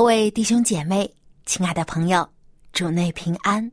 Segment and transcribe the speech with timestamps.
[0.00, 1.14] 各位弟兄姐妹，
[1.44, 2.26] 亲爱的朋友，
[2.72, 3.70] 主内平安。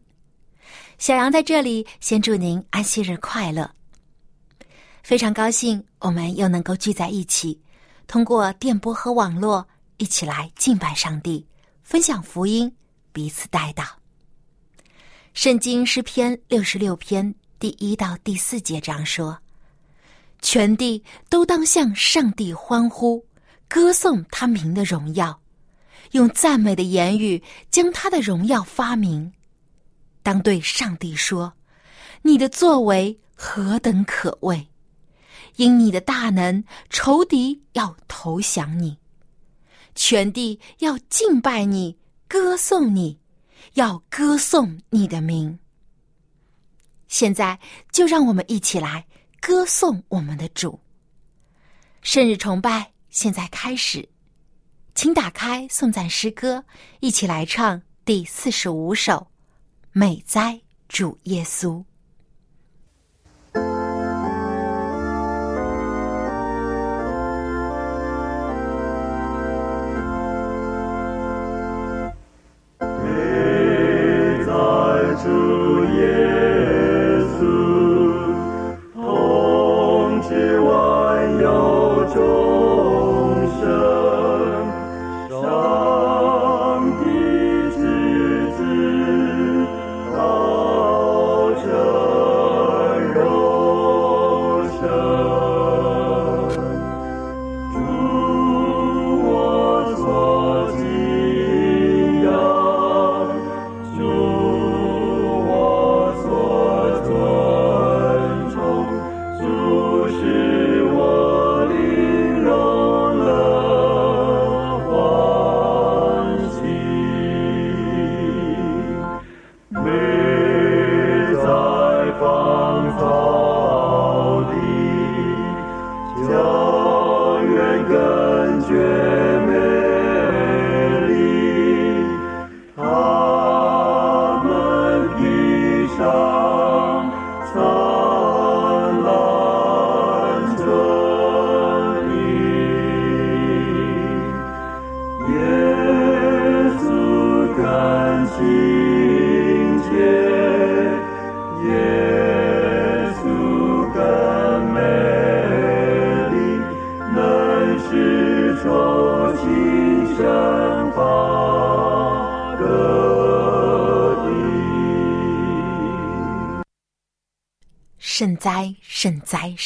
[0.97, 3.71] 小杨在这里先祝您安息日快乐。
[5.03, 7.57] 非常高兴我们又能够聚在一起，
[8.07, 11.47] 通过电波和网络一起来敬拜上帝，
[11.81, 12.69] 分享福音，
[13.13, 13.85] 彼此带祷。
[15.33, 19.39] 圣经诗篇六十六篇第一到第四节这样说
[20.43, 23.25] ：“全地都当向上帝欢呼，
[23.69, 25.39] 歌颂他名的荣耀。”
[26.11, 29.33] 用赞美的言语将他的荣耀发明，
[30.23, 31.53] 当对上帝说
[32.23, 34.67] ：“你的作为何等可畏！
[35.55, 38.97] 因你的大能，仇敌要投降你，
[39.95, 41.97] 全地要敬拜你，
[42.27, 43.19] 歌颂你，
[43.73, 45.57] 要歌颂你的名。”
[47.07, 47.57] 现在
[47.91, 49.05] 就让我们一起来
[49.39, 50.79] 歌颂我们的主。
[52.01, 54.07] 圣日崇拜现在开始。
[54.97, 56.65] 请打开颂赞诗歌，
[57.01, 59.13] 一起来唱第四十五首
[59.91, 60.59] 《美哉
[60.89, 61.67] 主耶稣》。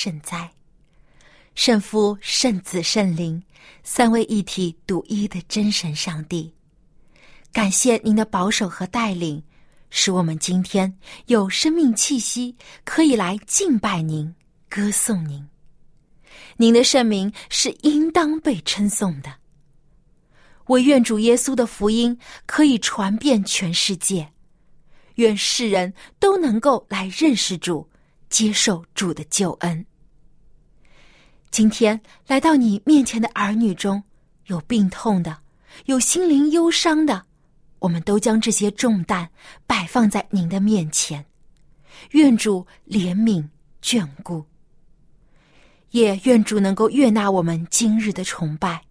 [0.04, 0.52] 圣哉，
[1.54, 1.80] 圣！
[1.80, 3.40] 父、圣子、圣灵，
[3.84, 6.52] 三位一体、独一的真神上帝，
[7.54, 9.44] 感谢您的保守和带领，
[9.92, 10.92] 使我们今天
[11.28, 14.34] 有生命气息，可以来敬拜您、
[14.68, 15.48] 歌颂您。
[16.58, 19.32] 您的圣名是应当被称颂的。
[20.66, 24.28] 我愿主耶稣的福音可以传遍全世界，
[25.18, 27.88] 愿世人都能够来认识主。
[28.32, 29.86] 接受主的救恩。
[31.52, 34.02] 今天来到你面前的儿女中，
[34.46, 35.38] 有病痛的，
[35.86, 37.26] 有心灵忧伤的，
[37.80, 39.30] 我们都将这些重担
[39.68, 41.26] 摆放在您的面前，
[42.12, 43.46] 愿主怜悯
[43.84, 44.46] 眷顾，
[45.90, 48.82] 也愿主能够悦纳我们今日的崇拜，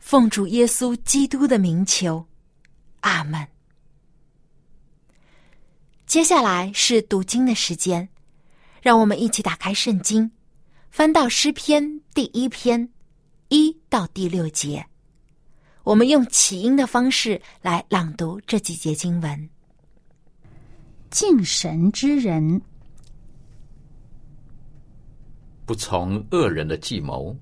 [0.00, 2.26] 奉主耶稣基督的名求，
[3.00, 3.46] 阿门。
[6.06, 8.08] 接下来是读经的时间。
[8.80, 10.28] 让我们一起打开圣经，
[10.92, 12.86] 翻到诗篇第一篇
[13.48, 14.84] 一到第六节。
[15.84, 19.48] 我们用起音的方式来朗读这几节经文。
[21.10, 22.60] 敬神之人，
[25.64, 27.34] 不从恶人的计谋，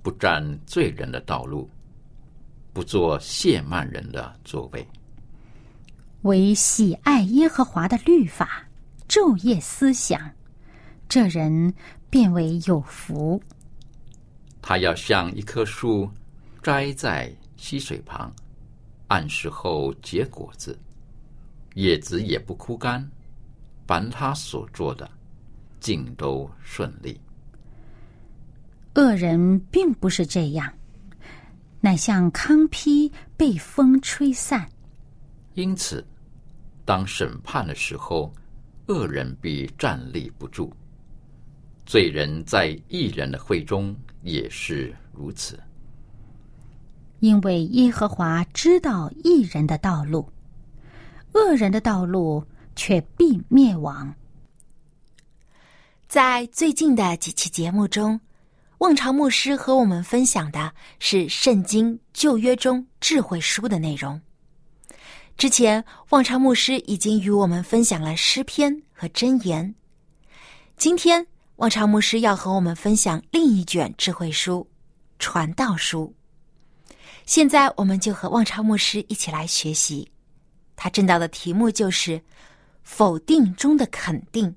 [0.00, 1.68] 不占罪人的道路，
[2.72, 4.86] 不做亵慢人的座位，
[6.22, 8.62] 唯喜爱耶和华的律法。
[9.08, 10.30] 昼夜思想，
[11.08, 11.72] 这人
[12.16, 13.38] 变为有福。
[14.62, 16.10] 他要像一棵树，
[16.62, 18.34] 栽在溪水旁，
[19.08, 20.78] 按时后结果子，
[21.74, 23.06] 叶子也不枯干。
[23.86, 25.06] 凡他所做的，
[25.78, 27.20] 尽都顺利。
[28.94, 30.72] 恶人并不是这样，
[31.82, 34.66] 乃像糠坯被风吹散。
[35.52, 36.02] 因此，
[36.86, 38.32] 当审判的时候，
[38.86, 40.72] 恶人必站立不住；
[41.86, 45.58] 罪人在异人的会中也是如此。
[47.20, 50.30] 因为耶和华知道异人的道路，
[51.32, 52.44] 恶人的道路。
[52.78, 54.14] 却必灭亡。
[56.06, 58.20] 在最近的几期节目中，
[58.80, 64.20] 望潮牧师和我们分享的是《圣经旧约》中智慧书的内容。
[65.38, 69.74] 之前，望潮牧师已经与我们分享了诗篇和箴言。
[70.76, 74.66] 今天，望潮牧师要和我们分享另一卷智慧书——
[75.18, 76.14] 传道书。
[77.24, 80.10] 现在，我们就和望潮牧师一起来学习。
[80.76, 82.20] 他正道的题目就是。
[82.88, 84.54] 否定中的肯定，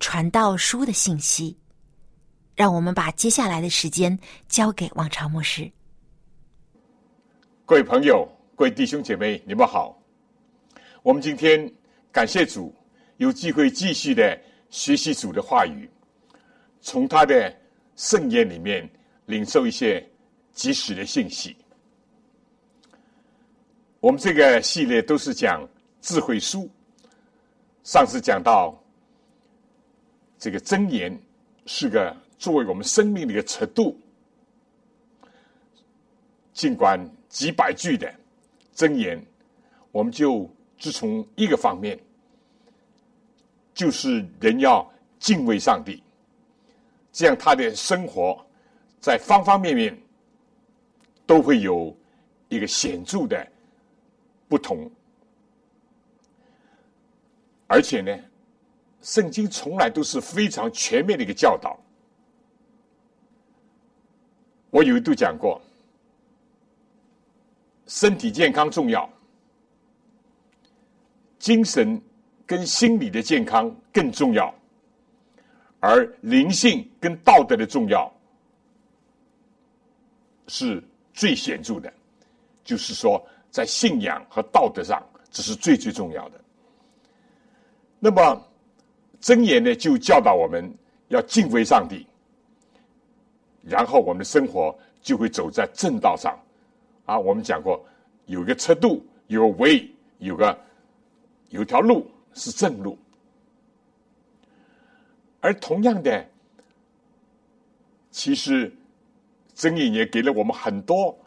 [0.00, 1.56] 传道书的信息，
[2.56, 4.18] 让我们把接下来的时间
[4.48, 5.70] 交给王朝牧师。
[7.64, 9.96] 各位朋友，各位弟兄姐妹，你们好。
[11.04, 11.72] 我们今天
[12.10, 12.74] 感谢主，
[13.18, 14.36] 有机会继续的
[14.68, 15.88] 学习主的话语，
[16.82, 17.56] 从他的
[17.96, 18.86] 圣言里面
[19.24, 20.06] 领受一些
[20.52, 21.56] 及时的信息。
[24.00, 25.66] 我们这个系列都是讲
[26.00, 26.68] 智慧书。
[27.84, 28.76] 上次讲到，
[30.38, 31.16] 这个真言
[31.66, 33.98] 是个作为我们生命的一个尺度。
[36.52, 38.12] 尽管几百句的
[38.74, 39.24] 真言，
[39.90, 41.98] 我们就只从一个方面，
[43.72, 44.88] 就是人要
[45.18, 46.02] 敬畏上帝，
[47.12, 48.44] 这样他的生活
[49.00, 49.96] 在方方面面
[51.26, 51.94] 都会有
[52.48, 53.46] 一个显著的
[54.48, 54.90] 不同。
[57.66, 58.18] 而且呢，
[59.00, 61.78] 圣经从来都是非常全面的一个教导。
[64.70, 65.60] 我有一度讲过，
[67.86, 69.08] 身体健康重要，
[71.38, 72.00] 精神
[72.46, 74.54] 跟心理的健康更重要，
[75.82, 78.08] 而灵性跟道德的重要
[80.46, 80.80] 是
[81.12, 81.92] 最显著的。
[82.62, 83.20] 就是说，
[83.50, 85.02] 在信仰和道德上，
[85.32, 86.40] 这是最最重要的。
[87.98, 88.40] 那么，
[89.20, 90.72] 真言呢，就教导我们
[91.08, 92.06] 要敬畏上帝，
[93.62, 96.38] 然后我们的生活就会走在正道上。
[97.04, 97.84] 啊，我们讲过，
[98.26, 100.56] 有个车度，有个 way，有个
[101.48, 102.96] 有条路是正路。
[105.42, 106.24] 而同样的，
[108.12, 108.72] 其实
[109.54, 111.18] 真言也给了我们很多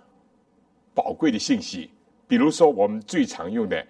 [0.93, 1.91] 宝贵的信息，
[2.27, 3.85] 比如说我们最常用的。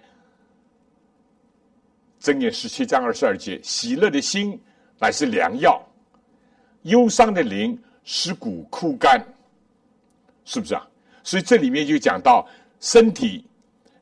[2.18, 4.60] 正言十七章二十二节：喜乐的心
[4.98, 5.80] 乃是良药，
[6.82, 9.24] 忧伤的灵使骨枯干，
[10.44, 10.84] 是不是啊？
[11.22, 12.44] 所以这里面就讲到
[12.80, 13.44] 身体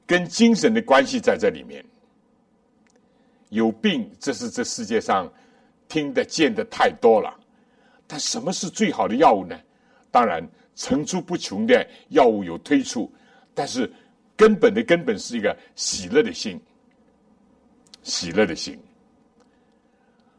[0.06, 1.84] 跟精神的关系在这里面。
[3.50, 5.30] 有病，这是这世界上
[5.94, 7.32] 听得见的太多了。
[8.04, 9.56] 但什么是最好的药物呢？
[10.10, 13.08] 当然，层出不穷的药物有推出，
[13.54, 13.90] 但是
[14.36, 16.60] 根本的根本是一个喜乐的心。
[18.02, 18.76] 喜乐的心。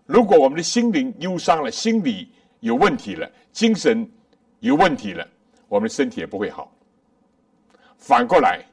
[0.06, 4.08] 如果我们的心灵忧伤了，心理有问题了，精神
[4.60, 5.26] 有问题了，
[5.70, 6.70] 我们的身体也不会好。
[7.98, 8.64] 反过来，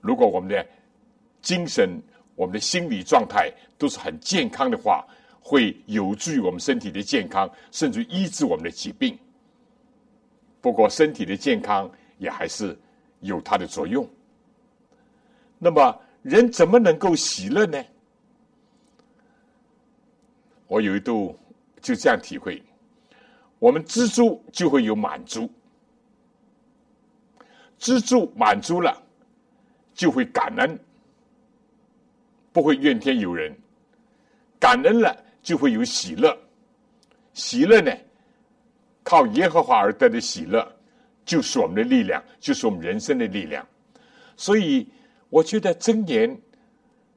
[0.00, 0.66] 如果我们的
[1.40, 2.02] 精神、
[2.34, 5.06] 我们的心理状态都是很健康的话，
[5.40, 9.18] 会有助于我们身体的健康，甚至医治我们的疾病。
[10.60, 12.76] 不过，身体的健康也还是
[13.20, 14.08] 有它的作用。
[15.58, 16.00] 那么。
[16.24, 17.84] 人怎么能够喜乐呢？
[20.66, 21.38] 我有一度
[21.82, 22.62] 就这样体会：
[23.58, 25.46] 我们知足就会有满足，
[27.78, 28.98] 知足满足了
[29.92, 30.78] 就会感恩，
[32.54, 33.52] 不会怨天尤人；
[34.58, 36.34] 感恩了就会有喜乐，
[37.34, 37.92] 喜乐呢，
[39.02, 40.66] 靠耶和华而得的喜乐，
[41.26, 43.62] 就是我们的力量，就是我们人生的力量。
[44.38, 44.88] 所以。
[45.30, 46.40] 我觉得真言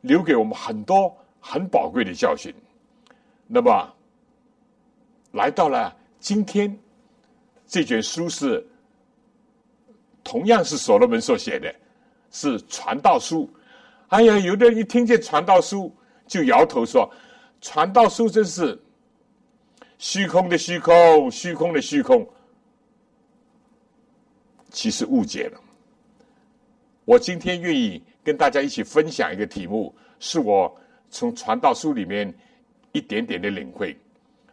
[0.02, 2.52] 留给我们很多很宝贵的教训。
[3.46, 3.94] 那么，
[5.34, 6.76] 来到了今天，
[7.68, 8.66] 这卷书是
[10.24, 11.72] 同样是所罗门所写的，
[12.32, 13.48] 是传道书。
[14.10, 15.94] 哎呀，有的人一听见传道书
[16.26, 17.12] 就摇头说
[17.60, 18.80] ：“传道书真是
[19.98, 22.28] 虚空的虚空，虚空的虚空。
[24.70, 25.60] 其实误解了。
[27.04, 30.74] 我今天愿意跟大家一起分享一个题目，是我
[31.10, 32.34] 从传道书里面
[32.92, 33.98] 一点点的领会。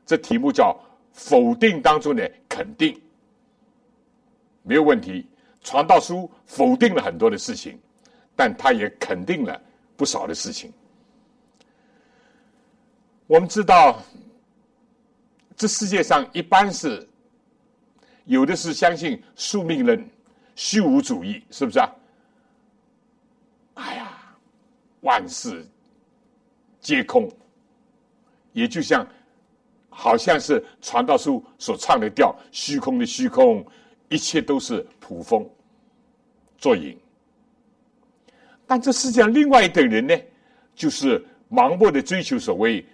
[0.06, 0.76] 这题目叫
[1.12, 3.00] “否定当中的肯定”，
[4.62, 5.26] 没有问题。
[5.62, 7.78] 传道书否定了很多的事情，
[8.36, 9.60] 但他也肯定了
[9.96, 10.72] 不少的事情。
[13.26, 14.02] 我们知道，
[15.56, 17.08] 这世界上一般是
[18.24, 20.06] 有的是相信宿命论、
[20.54, 21.90] 虚无主义，是不是啊？
[23.74, 24.36] 哎呀，
[25.00, 25.66] 万事
[26.80, 27.30] 皆空，
[28.52, 29.06] 也就像
[29.88, 33.64] 好像是传道书所唱的调：虚空的虚空，
[34.08, 35.48] 一切都是普风
[36.58, 36.98] 作影。
[38.66, 40.16] 但这世界上另外一等人呢，
[40.74, 42.84] 就是盲目的追求所谓。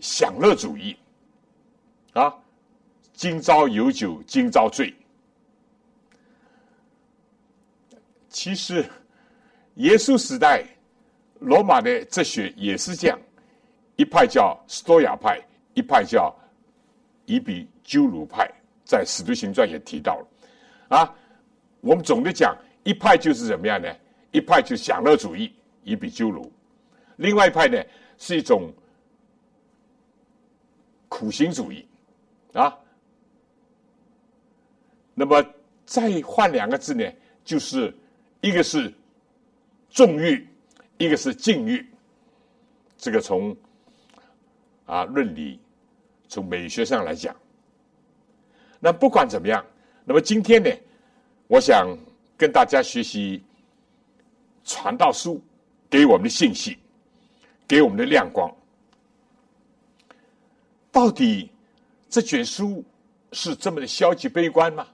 [0.00, 0.96] 享乐主义，
[2.12, 2.34] 啊，
[3.12, 4.92] 今朝有酒今朝醉。
[8.28, 8.84] 其实，
[9.76, 10.64] 耶稣时代，
[11.38, 13.16] 罗马的哲学也是这样，
[13.94, 15.40] 一派叫斯多亚派，
[15.74, 16.34] 一派叫
[17.24, 18.50] 以比鸠鲁派，
[18.84, 20.26] 在《使徒行传》也提到了。
[20.96, 21.14] 啊，
[21.80, 23.88] 我们总的讲，一派就是怎么样呢？
[24.32, 26.50] 一派就享乐主义，以比鸠鲁；
[27.16, 27.80] 另外一派呢，
[28.18, 28.72] 是一种。
[31.14, 31.86] 苦行主义，
[32.54, 32.74] 啊，
[35.12, 35.44] 那么
[35.84, 37.04] 再换两个字呢，
[37.44, 37.94] 就是
[38.40, 38.90] 一个是
[39.90, 40.48] 纵欲，
[40.96, 41.86] 一个是禁欲。
[42.96, 43.54] 这个从
[44.86, 45.60] 啊论理、
[46.28, 47.36] 从美学上来讲，
[48.80, 49.62] 那不管怎么样，
[50.06, 50.70] 那么今天呢，
[51.46, 51.94] 我想
[52.38, 53.44] 跟大家学习
[54.64, 55.42] 传道书
[55.90, 56.78] 给我们的信息，
[57.66, 58.50] 给我们的亮光。
[60.90, 61.50] 到底
[62.08, 62.84] 这卷书
[63.32, 64.86] 是这么的消极悲观吗？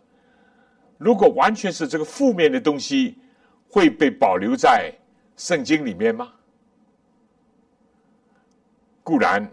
[0.97, 3.17] 如果完全是这个负面的东西，
[3.69, 4.93] 会被保留在
[5.37, 6.33] 圣经里面吗？
[9.03, 9.49] 固然，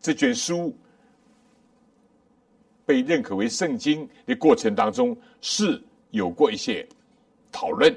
[0.00, 0.76] 这卷书
[2.84, 6.86] 被认可为圣经的过程当中是有过一些
[7.50, 7.94] 讨论，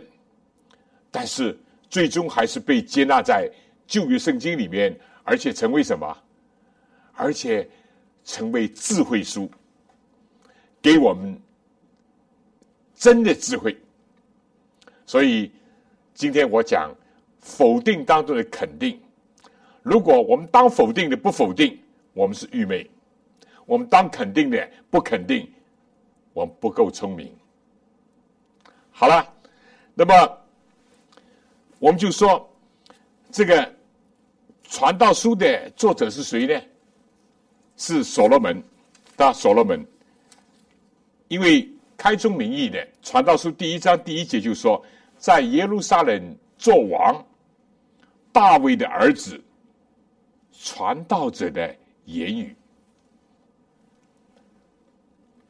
[1.11, 1.57] 但是
[1.89, 3.49] 最终还是被接纳在
[3.85, 6.17] 旧约圣经里面，而且成为什么？
[7.13, 7.67] 而且。
[8.29, 9.49] 成为智慧书，
[10.81, 11.41] 给我们
[12.93, 13.73] 真的智慧。
[15.05, 15.49] 所以
[16.13, 16.93] 今天我讲
[17.39, 18.99] 否定当中的肯定。
[19.81, 21.79] 如果我们当否定的不否定，
[22.11, 22.85] 我们是愚昧；
[23.65, 25.49] 我们当肯定的不肯定，
[26.33, 27.33] 我们不够聪明。
[28.91, 29.25] 好了，
[29.93, 30.37] 那么
[31.79, 32.49] 我们就说
[33.31, 33.73] 这个
[34.63, 36.61] 传道书的作者是谁呢？
[37.77, 38.61] 是所罗门，
[39.15, 39.85] 大所罗门，
[41.27, 44.83] 因为开宗明义的《传道书》第一章第一节就说，
[45.19, 47.23] 在耶路撒冷做王，
[48.31, 49.39] 大卫的儿子，
[50.51, 52.55] 传道者的言语。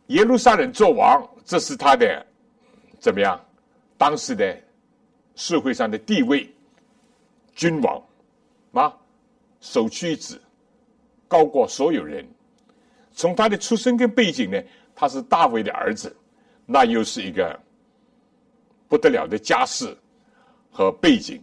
[0.07, 2.25] 耶路撒冷做王，这是他的
[2.99, 3.39] 怎么样？
[3.97, 4.57] 当时的
[5.37, 6.51] 社会上的地位，
[7.53, 8.03] 君王，
[8.73, 8.97] 啊，
[9.61, 10.41] 首屈一指。
[11.27, 12.27] 高过所有人。
[13.13, 14.61] 从他的出身跟背景呢，
[14.95, 16.15] 他是大卫的儿子，
[16.65, 17.57] 那又是一个
[18.87, 19.95] 不得了的家世
[20.71, 21.41] 和背景。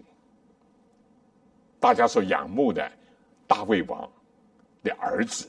[1.79, 2.91] 大家所仰慕的
[3.47, 4.11] 大卫王
[4.83, 5.49] 的儿子，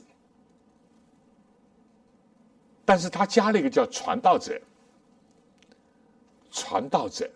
[2.84, 4.60] 但是他加了一个叫传道者，
[6.50, 7.28] 传道者，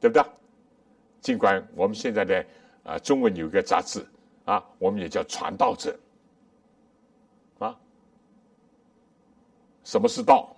[0.00, 0.24] 对不对？
[1.20, 2.44] 尽管我们现在的
[2.84, 4.04] 啊中文有一个杂志
[4.44, 5.98] 啊，我们也叫传道者。
[7.58, 7.76] 啊
[9.82, 10.54] 什么是道？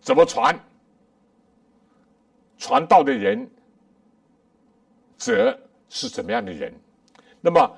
[0.00, 0.58] 怎么传？
[2.56, 3.48] 传道的人，
[5.16, 5.56] 则
[5.88, 6.72] 是怎么样的人？
[7.40, 7.76] 那么，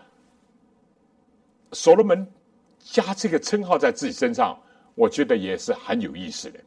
[1.73, 2.27] 所罗门
[2.79, 4.59] 加这个称号在自己身上，
[4.95, 6.61] 我觉得也是很有意思的。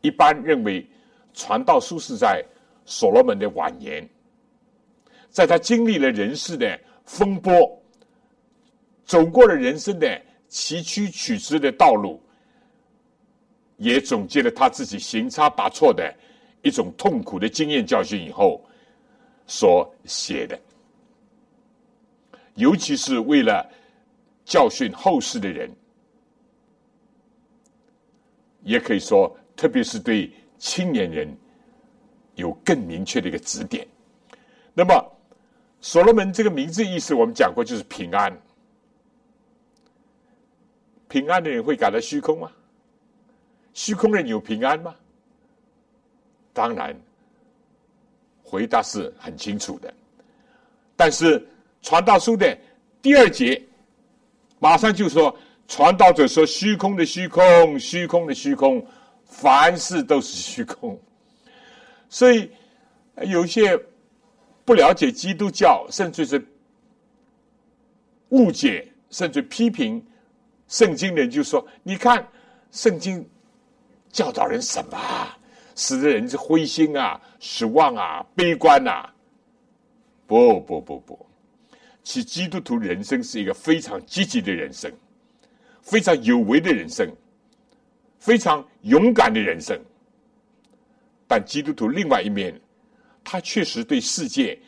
[0.00, 0.86] 一般认为，
[1.34, 2.42] 传道书是在
[2.86, 4.08] 所罗门的晚年，
[5.28, 7.52] 在他经历了人世的风波，
[9.04, 10.22] 走过了人生的。
[10.46, 12.22] 崎岖曲折的道路，
[13.76, 16.14] 也总结了他自己行差踏错的
[16.62, 18.64] 一种痛苦的经验教训以后
[19.48, 20.56] 所写的，
[22.54, 23.68] 尤其是为了
[24.44, 25.68] 教训后世的人，
[28.62, 30.30] 也可以说，特别是对
[30.64, 31.28] 青年人
[32.36, 33.86] 有更明确的一个指点。
[34.72, 35.12] 那么，
[35.82, 38.34] 所罗门这个名字意思我们讲过，就是平安。
[41.06, 42.50] 平安的人会感到虚空吗？
[43.74, 44.94] 虚空人有平安吗？
[46.54, 46.98] 当然，
[48.42, 49.92] 回答是很清楚的。
[50.96, 51.46] 但是
[51.82, 52.58] 传道书的
[53.02, 53.62] 第二节
[54.58, 55.36] 马上就说，
[55.68, 58.84] 传道者说：“虚空的虚空，虚空的虚空，
[59.40, 61.00] 凡事都是虚空。”
[62.08, 62.50] 所以
[63.22, 63.78] 有些
[64.64, 66.44] 不了解基督教，甚至是
[68.28, 70.04] 误解，甚至批评
[70.68, 72.26] 圣经的人，就说：“你看，
[72.70, 73.28] 圣经
[74.10, 74.98] 教导人什么，
[75.74, 79.10] 使得人是灰心啊、失望啊、悲观啊。”
[80.26, 81.26] 不不不不，
[82.02, 84.90] 其基督徒人生是一个非常积极的人生，
[85.82, 87.06] 非常有为的人生，
[88.18, 89.78] 非常勇敢的人生。
[91.26, 92.58] 但基督徒另外一面，
[93.22, 94.58] 他确实对世界、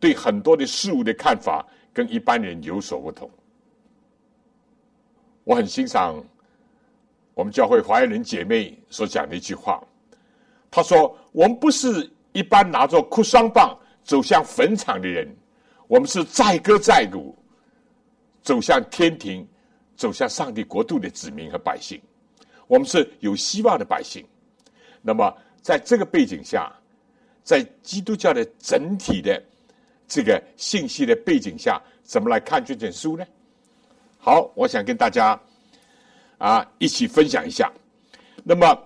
[0.00, 3.30] 对很多的事物的看法跟一般人有所不同。
[5.44, 6.24] 我很欣赏
[7.34, 9.82] 我们教会华人姐妹所讲的一句话，
[10.70, 15.34] 她说：“我们不是一般拿着哭丧棒。”走向坟场的人，
[15.86, 17.34] 我们是载歌载舞，
[18.42, 19.48] 走向天庭，
[19.96, 21.98] 走向上帝国度的子民和百姓。
[22.74, 24.26] 我们是有希望的百姓。
[25.00, 26.72] 那么，在这个背景下，
[27.44, 29.40] 在基督教的整体的
[30.08, 33.24] 这个信息的背景下，怎么来看这卷书呢？
[34.18, 35.40] 好，我想跟大家
[36.36, 37.72] 啊一起分享一下。
[38.42, 38.76] 那么，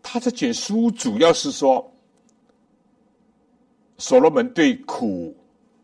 [0.00, 1.90] 他这卷书主要是说。
[3.96, 5.34] 所罗门对苦、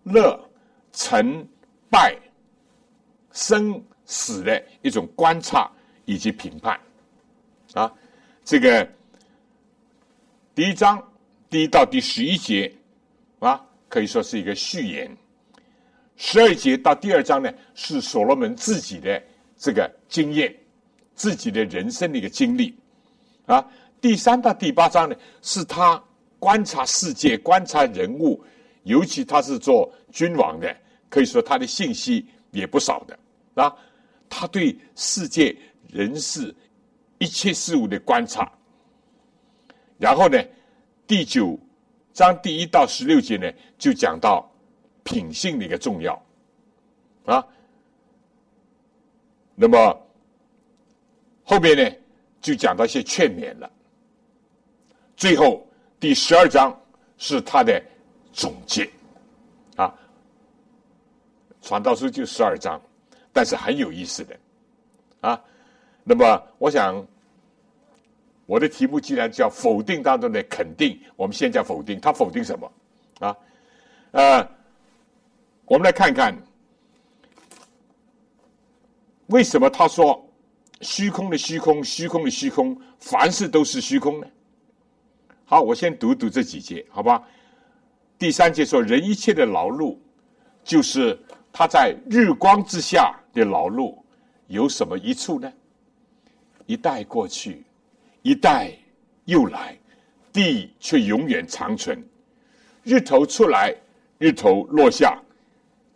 [0.03, 0.39] 乐、
[0.93, 1.47] 成、
[1.89, 2.19] 败、
[3.31, 5.71] 生死的一种观察
[6.05, 6.79] 以及评判，
[7.75, 7.93] 啊，
[8.45, 8.89] 这个
[10.55, 11.03] 第一章
[11.49, 12.73] 第一到第十一节
[13.39, 15.09] 啊，可以说是一个序言；
[16.17, 19.23] 十二节到第二章呢，是所罗门自己的
[19.57, 20.55] 这个经验、
[21.15, 22.75] 自己的人生的一个经历
[23.47, 23.61] 啊；
[24.01, 26.03] 第三到第八章呢，是他。
[26.41, 28.43] 观察世界，观察人物，
[28.85, 30.75] 尤其他是做君王的，
[31.11, 33.19] 可以说他的信息也不少的
[33.63, 33.71] 啊。
[34.27, 35.55] 他对世界
[35.93, 36.55] 人事
[37.19, 38.51] 一切事物的观察，
[39.99, 40.43] 然后呢，
[41.07, 41.59] 第九
[42.13, 44.51] 章第一到十六节呢，就讲到
[45.05, 46.15] 品性的一个重要。
[47.25, 47.47] 啊。
[49.55, 50.07] 那么
[51.45, 51.97] 后面呢，
[52.41, 53.71] 就讲到一些劝勉了，
[55.17, 55.67] 最后。
[56.01, 56.75] 第十二章
[57.19, 57.79] 是他的
[58.33, 58.91] 总结，
[59.77, 59.95] 啊，
[61.61, 62.81] 传道书就十二章，
[63.31, 64.35] 但是很有意思的，
[65.21, 65.45] 啊，
[66.03, 67.07] 那么我想，
[68.47, 72.73] 我的题目既然叫否定当中的肯定，我们先讲否定，他否定什么？
[73.21, 73.37] 啊，
[74.13, 74.49] 呃，
[75.67, 76.37] 我们来看看，
[79.27, 80.27] 为什么他说
[80.81, 84.27] 虚空的虚空，虚空的虚空，凡事都是虚空呢？
[85.45, 87.23] 好，我先读读这几节，好吧？
[88.19, 89.97] 第三节说，人一切的劳碌，
[90.63, 91.19] 就是
[91.53, 93.97] 他在日光之下的劳碌，
[94.47, 95.53] 有什么一处呢？
[96.71, 97.65] 一代过去，
[98.23, 98.71] 一代
[99.25, 99.77] 又来，
[100.33, 102.01] 地却永远长存。
[102.85, 103.75] 日头出来，
[104.19, 105.21] 日头落下，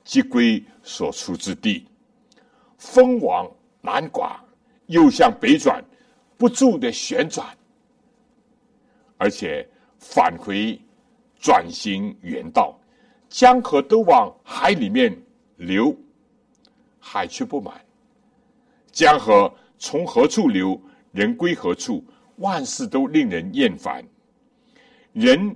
[0.03, 1.87] 即归所出之地。
[2.77, 3.49] 风往
[3.81, 4.37] 南刮，
[4.87, 5.81] 又向北转，
[6.37, 7.47] 不住的旋转。
[9.17, 9.65] 而且
[10.01, 10.77] 返回
[11.39, 12.77] 转型原道，
[13.29, 15.17] 江河都往海里面
[15.57, 15.97] 流，
[16.99, 17.81] 海却不满。
[18.91, 20.81] 江河从何处流，
[21.13, 22.03] 人归何处？
[22.37, 24.03] 万事都令人厌烦。
[25.13, 25.55] 人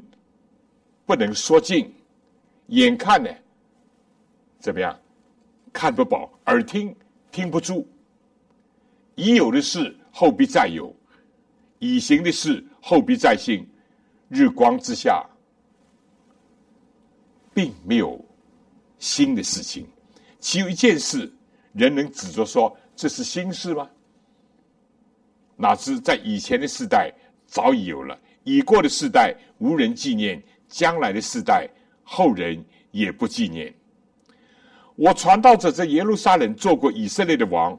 [1.07, 1.91] 不能说尽，
[2.67, 3.31] 眼看呢，
[4.59, 4.95] 怎么样？
[5.73, 6.95] 看不饱，耳听
[7.33, 7.89] 听不住。
[9.15, 10.95] 已有的事，后必再有；
[11.79, 12.63] 已行的事。
[12.83, 13.67] 后必再行，
[14.29, 15.25] 日光之下，
[17.55, 18.23] 并没有
[18.99, 19.87] 新的事情。
[20.39, 21.33] 岂有一件事，
[21.73, 23.89] 人能指着说这是新事吗？
[25.59, 27.13] 哪知在以前的世代
[27.47, 31.69] 早已有了，已过的世代无人纪念，将来的世代
[32.03, 33.71] 后人也不纪念。
[34.97, 37.79] 我传道者在耶路撒冷做过以色列的王，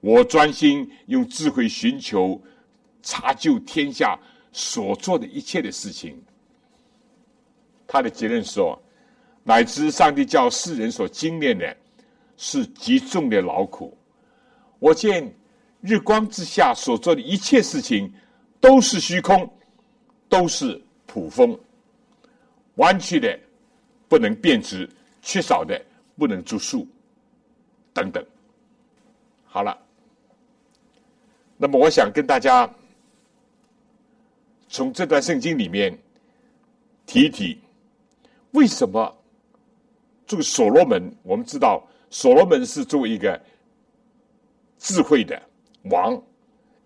[0.00, 2.42] 我专心用智慧寻求。
[3.06, 4.18] 查究天下
[4.50, 6.18] 所做的一切的事情，
[7.86, 8.82] 他的结论说：
[9.42, 11.76] 乃至上帝叫世人所经验的，
[12.38, 13.94] 是极重的劳苦。
[14.78, 15.30] 我见
[15.84, 18.10] 日光之下所做的一切事情，
[18.58, 19.46] 都是虚空，
[20.30, 21.54] 都是普风，
[22.76, 23.38] 弯曲的，
[24.08, 24.88] 不能变质，
[25.20, 25.78] 缺少的
[26.16, 26.88] 不能住宿，
[27.92, 28.24] 等等。
[29.44, 29.78] 好了，
[31.58, 32.68] 那么我想跟大家
[34.70, 35.96] 从这段圣经里面
[37.04, 37.60] 提一提，
[38.52, 39.14] 为什么
[40.26, 41.14] 这个所罗门？
[41.22, 43.38] 我们知道，所罗门是作为一个
[44.78, 45.40] 智慧的
[45.84, 46.20] 王，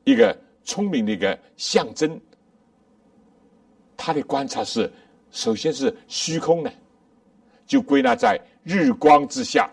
[0.05, 2.21] 一个聪明的一个象征。
[3.97, 4.91] 他的观察是，
[5.31, 6.71] 首先是虚空呢，
[7.67, 9.71] 就归纳在日光之下。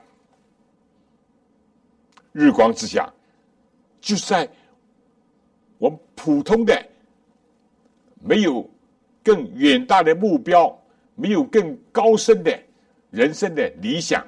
[2.31, 3.07] 日光之下，
[4.01, 4.49] 就是在
[5.77, 6.85] 我们普通的、
[8.21, 8.69] 没有
[9.23, 10.77] 更远大的目标、
[11.15, 12.59] 没有更高深的
[13.09, 14.25] 人生的理想，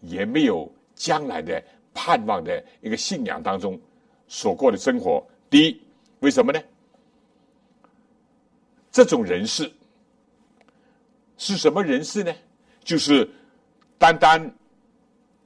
[0.00, 3.78] 也没有将来的盼望的一个信仰当中
[4.28, 5.26] 所过的生活。
[5.48, 5.80] 第一，
[6.20, 6.60] 为什么呢？
[8.90, 9.72] 这种人士
[11.36, 12.32] 是什么人士呢？
[12.82, 13.28] 就是
[13.98, 14.54] 单单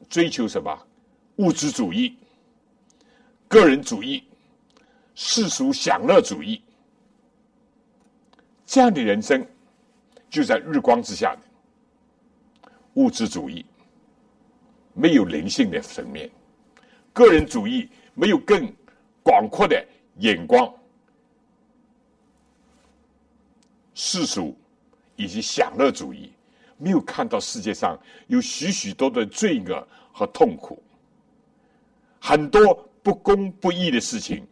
[0.09, 0.87] 追求什么？
[1.37, 2.17] 物质主义、
[3.47, 4.25] 个人主义、
[5.14, 6.61] 世俗享乐主义，
[8.67, 9.47] 这样的人生
[10.29, 11.43] 就在日光之下的
[12.95, 13.64] 物质主义，
[14.95, 16.29] 没有灵性的层面；
[17.12, 17.88] 个人主义
[18.19, 18.69] 没有更
[19.23, 20.69] 广阔的眼光；
[23.95, 24.57] 世俗
[25.15, 26.33] 以及享乐主义
[26.77, 30.83] 没有看到世界上有许许多多的罪恶和痛苦。
[32.19, 34.45] 很多不公不义的事情，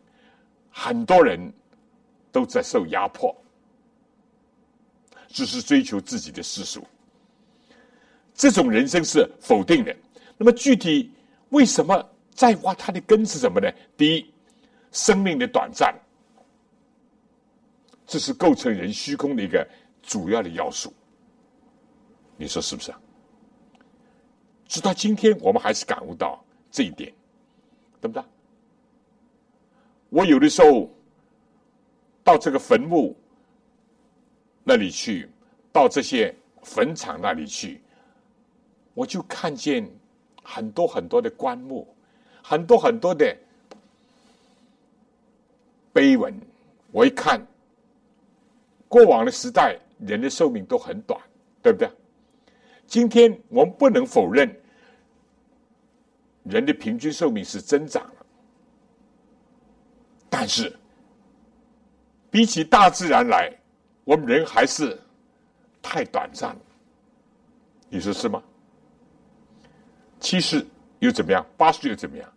[0.70, 1.52] 很多人
[2.30, 3.36] 都在受压迫，
[5.26, 6.86] 只是追求自己的世俗。
[8.32, 9.96] 这种人生是否定的。
[10.38, 11.10] 那么具体
[11.48, 13.68] 为什么再挖它的根是什么呢？
[13.96, 14.32] 第一，
[14.92, 15.92] 生命的短暂，
[18.06, 19.66] 这是构成人虚空的一个
[20.02, 20.94] 主要的要素。
[22.36, 23.00] 你说是不是啊？
[24.68, 27.12] 直到今天，我们还是感悟到这一点。
[27.98, 28.22] 对不对？
[30.10, 30.88] 我有的时候
[32.22, 33.16] 到这个坟墓
[34.62, 35.28] 那里去，
[35.72, 37.82] 到这些坟场那里去，
[38.92, 39.90] 我就看见
[40.44, 41.95] 很多很多的棺木，
[42.48, 43.36] 很多很多的
[45.92, 46.32] 碑文。
[46.92, 47.44] 我一看，
[48.86, 51.20] 过往的时代人的寿命都很短，
[51.60, 51.90] 对不对？
[52.86, 54.48] 今天我们不能否认。
[56.44, 58.26] 人的平均寿命是增长了，
[60.30, 60.72] 但是
[62.30, 63.52] 比起大自然来，
[64.04, 64.96] 我们人还是
[65.82, 66.60] 太短暂了。
[67.88, 68.40] 你说是吗？
[70.20, 70.64] 七十
[71.00, 71.44] 又怎么样？
[71.56, 72.32] 八十又怎么样？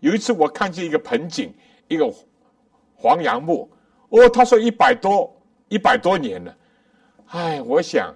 [0.00, 1.52] 有一次我看见一个盆景，
[1.88, 2.08] 一个
[2.94, 3.70] 黄杨木，
[4.10, 5.34] 哦，他说一百多
[5.68, 6.56] 一百多年了。
[7.26, 8.14] 哎，我想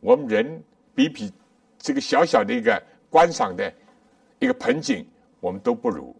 [0.00, 0.62] 我们人
[0.94, 1.32] 比比
[1.78, 3.72] 这个小小的一个观赏的。
[4.38, 5.06] 一个盆景，
[5.38, 6.12] 我们都不如。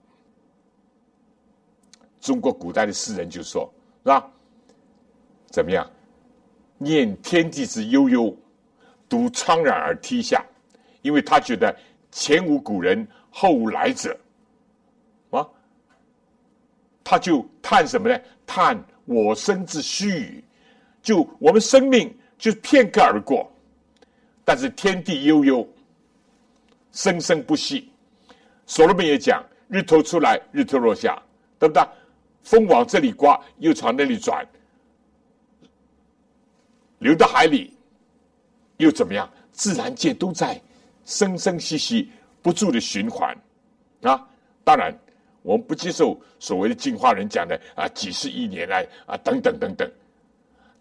[2.20, 3.68] 中国古代的诗人就说
[4.04, 4.30] ：“是吧？
[5.46, 5.90] 怎么样？
[6.78, 8.32] 念天地之悠悠，
[9.08, 10.40] 独怆然而涕下。
[11.00, 11.76] 因为他觉得
[12.12, 14.16] 前无古人，后无来者。
[17.04, 18.20] 他就叹什么呢？
[18.46, 20.42] 叹我生之须臾。
[21.02, 23.50] 就我们生命就片刻而过，
[24.44, 25.68] 但是天地悠悠，
[26.92, 27.90] 生生不息。”
[28.66, 31.20] 所罗门也讲：日头出来，日头落下，
[31.58, 31.82] 对不对？
[32.42, 34.46] 风往这里刮，又朝那里转，
[36.98, 37.76] 流到海里，
[38.78, 39.28] 又怎么样？
[39.52, 40.60] 自然界都在
[41.04, 42.10] 生生息息
[42.40, 43.36] 不住的循环
[44.02, 44.26] 啊！
[44.64, 44.96] 当然，
[45.42, 49.90] 我们不接受所谓的进化人讲的啊，几十亿年来啊，等等等等。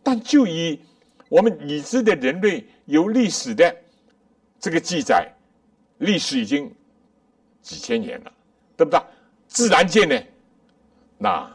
[0.02, 0.80] 但就以
[1.30, 3.76] 我们已知的人类有历史的
[4.60, 5.32] 这个记载，
[5.98, 6.74] 历史已经。
[7.64, 8.34] 几千年了，
[8.76, 9.00] 对不对？
[9.48, 10.20] 自然界呢，
[11.20, 11.48] 那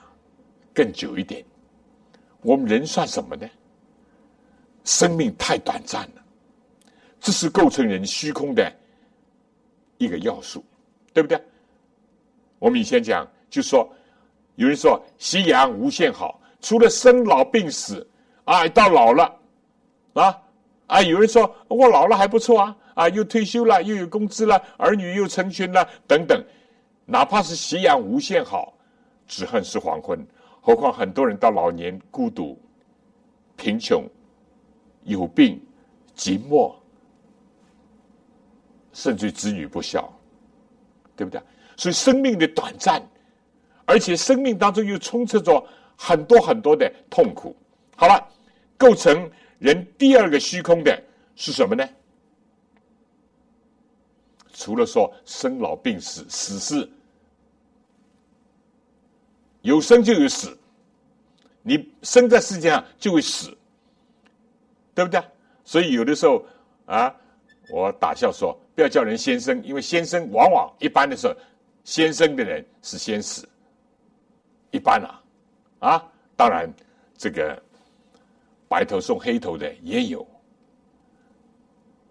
[0.73, 1.45] 更久一点。
[2.43, 3.51] 我们人算什么呢？
[4.85, 6.25] 生命太短暂了，
[7.19, 8.73] 这是构成人虚空的
[9.99, 10.65] 一个要素，
[11.13, 11.37] 对不对？
[12.59, 13.89] 我们以前讲，就说
[14.55, 18.09] 有人说夕阳无限好，除了生老病死
[18.45, 19.39] 啊，到老了
[20.15, 20.43] 啊
[20.87, 22.77] 啊，有人说我老了还不错啊。
[22.97, 26.43] 啊，又退休了，又有工资了，儿女又成群了，等等。
[27.05, 28.73] 哪怕是夕阳无限好，
[29.27, 30.27] 只恨是黄昏。
[30.63, 32.59] 何况很多人到老年孤独、
[33.55, 34.03] 贫穷、
[35.05, 35.63] 有病、
[36.17, 36.75] 寂寞，
[38.95, 40.11] 甚至子女不孝，
[41.15, 41.39] 对不对？
[41.77, 43.03] 所以生命的短暂，
[43.85, 45.65] 而且生命当中又充斥着
[45.97, 47.55] 很多很多的痛苦。
[47.95, 48.27] 好了，
[48.77, 51.03] 构成人第二个虚空的
[51.35, 51.89] 是什么呢？
[54.53, 56.91] 除了说生老病死，死是
[59.61, 60.57] 有生就有死，
[61.63, 63.55] 你生在世界上就会死，
[64.95, 65.23] 对不对？
[65.63, 66.43] 所以有的时候
[66.87, 67.15] 啊，
[67.69, 71.35] 我打笑说，不要叫人先生，因为先生往往一般的时候，
[71.87, 73.49] 先生的人是先死，
[74.73, 75.23] 一般啊，
[75.79, 76.69] 啊，当然
[77.17, 77.63] 这个
[78.67, 80.27] 白头送黑头的也有。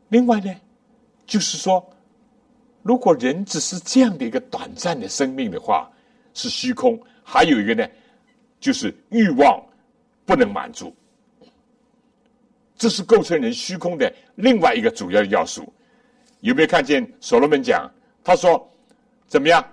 [0.07, 0.55] 另外呢，
[1.27, 1.85] 就是说。
[2.83, 5.91] 如果人只是这样的一个短暂的生命的话，
[6.35, 7.01] 是虚空。
[7.23, 7.83] 还有一个呢，
[8.59, 9.59] 就是欲望
[10.23, 10.95] 不能满足，
[12.77, 15.73] 这是构成人虚空的另外一个主要要素。
[16.41, 17.91] 有没有看见所罗门讲？
[18.23, 18.71] 他说
[19.27, 19.65] ：“怎么样？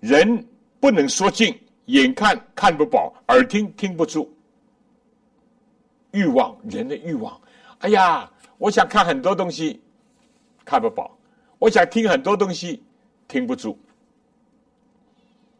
[0.00, 0.46] 人
[0.80, 4.32] 不能说尽，眼看看不饱，耳听听不住。
[6.10, 7.40] 欲望，人的欲望。
[7.78, 9.80] 哎呀，我想看很多东西，
[10.64, 11.16] 看不饱。”
[11.62, 12.82] 我想听很多东西，
[13.28, 13.78] 听不住。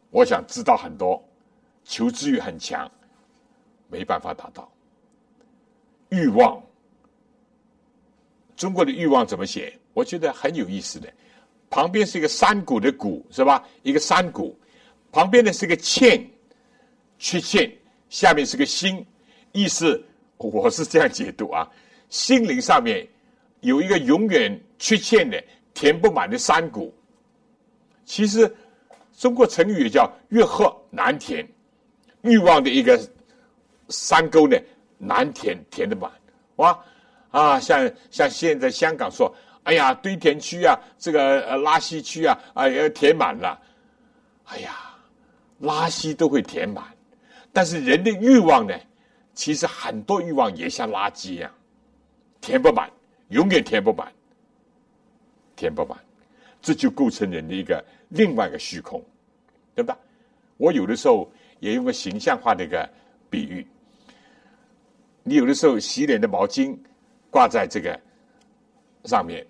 [0.09, 1.23] 我想知道很多，
[1.85, 2.91] 求知欲很强，
[3.87, 4.69] 没办法达到。
[6.09, 6.61] 欲望，
[8.57, 9.79] 中国的欲望怎么写？
[9.93, 11.07] 我觉得很有意思的。
[11.73, 13.67] 旁边是一个山谷的谷，是吧？
[13.81, 14.55] 一个山谷，
[15.11, 16.23] 旁边呢是个欠，
[17.17, 17.71] 缺陷，
[18.09, 19.03] 下面是个心，
[19.53, 19.99] 意思
[20.37, 21.67] 我是这样解读啊。
[22.09, 23.07] 心灵上面
[23.61, 25.43] 有一个永远缺陷的。
[25.73, 26.93] 填不满的山谷，
[28.05, 28.55] 其实
[29.17, 31.43] 中国成语也叫“欲壑难填”，
[32.21, 33.09] 欲望的一个
[33.89, 34.55] 山沟呢
[34.99, 36.11] 难填，填得满
[36.57, 36.79] 哇
[37.31, 37.59] 啊！
[37.59, 43.59] 像像现在香港说：“哎呀，堆填区啊，这个呃垃圾区啊，啊要填满了。”
[44.45, 44.75] 哎呀，
[45.61, 46.83] 垃圾都会填满，
[47.51, 48.77] 但是人的欲望呢，
[49.33, 51.51] 其实很多欲望也像垃圾一样，
[52.41, 52.89] 填不满，
[53.29, 54.11] 永远填不满。
[55.55, 55.97] 填不满，
[56.61, 59.01] 这就构成人的一个另外一个虚空，
[59.75, 59.97] 对吧？
[60.57, 62.89] 我有的时候也用个形象化的一个
[63.29, 63.65] 比喻，
[65.21, 66.75] 你有的时候洗脸的毛巾
[67.29, 67.97] 挂在这个
[69.05, 69.45] 上面，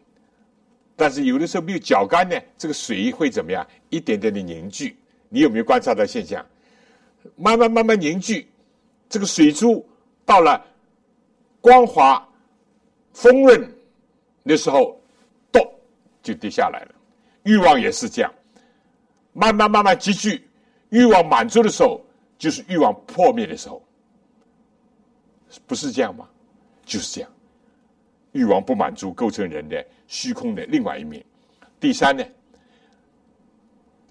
[0.95, 3.65] 但是有的时候没有搅干呢，这个水会怎么样？
[3.89, 4.97] 一点点的凝聚。
[5.29, 6.45] 你有没有观察到现象？
[7.35, 8.47] 慢慢慢慢凝聚，
[9.09, 9.87] 这个水珠
[10.25, 10.63] 到了
[11.61, 12.27] 光滑
[13.13, 13.75] 丰润
[14.43, 14.99] 的时候。
[15.51, 15.61] 咚
[16.23, 16.95] 就跌下来了，
[17.43, 18.33] 欲望也是这样，
[19.33, 20.47] 慢慢慢慢积聚，
[20.89, 22.03] 欲望满足的时候，
[22.39, 23.83] 就是欲望破灭的时候，
[25.67, 26.27] 不是这样吗？
[26.83, 27.31] 就是这样，
[28.33, 31.23] 欲望不满足构成人的虚空的另外一面。
[31.79, 32.23] 第三呢，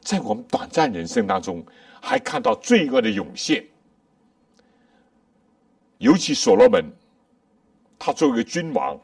[0.00, 1.62] 在我们短暂人生当中，
[2.00, 3.62] 还看到罪恶的涌现，
[5.98, 6.90] 尤其所罗门，
[7.98, 8.98] 他作为君王，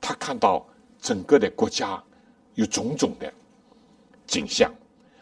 [0.00, 0.66] 他看到。
[1.02, 1.98] 整个的国家
[2.56, 3.32] 有种种的
[4.26, 4.70] 景象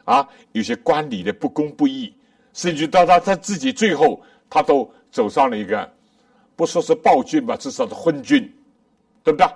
[0.04, 2.12] 啊，有些官吏的不公不义，
[2.52, 5.88] 甚至到他他自己最后，他都走上了一个
[6.56, 8.52] 不说是暴君吧，至少是昏君，
[9.28, 9.46] 对不对？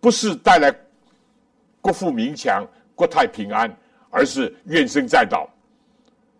[0.00, 0.70] 不是带来
[1.80, 3.74] 国富民强、国泰平安，
[4.10, 5.48] 而是怨声载道，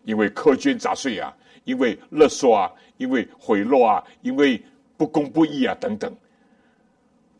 [0.03, 4.63] 因为苛捐杂税啊，因为勒索啊，因为贿赂啊，因为
[4.99, 6.15] 不公不义啊等等，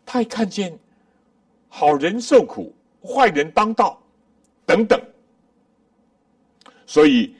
[0.07, 0.77] 他一看见。
[1.69, 4.01] 好人受苦，坏人当道，
[4.65, 4.99] 等等。
[6.87, 7.35] 所以，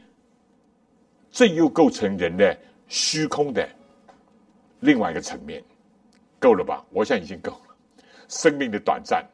[1.31, 3.69] 这又构成人的虚空的
[4.81, 5.63] 另外一个层面，
[6.45, 6.85] 够了吧？
[6.91, 7.75] 我想已经够了。
[8.29, 9.25] 生命的短暂，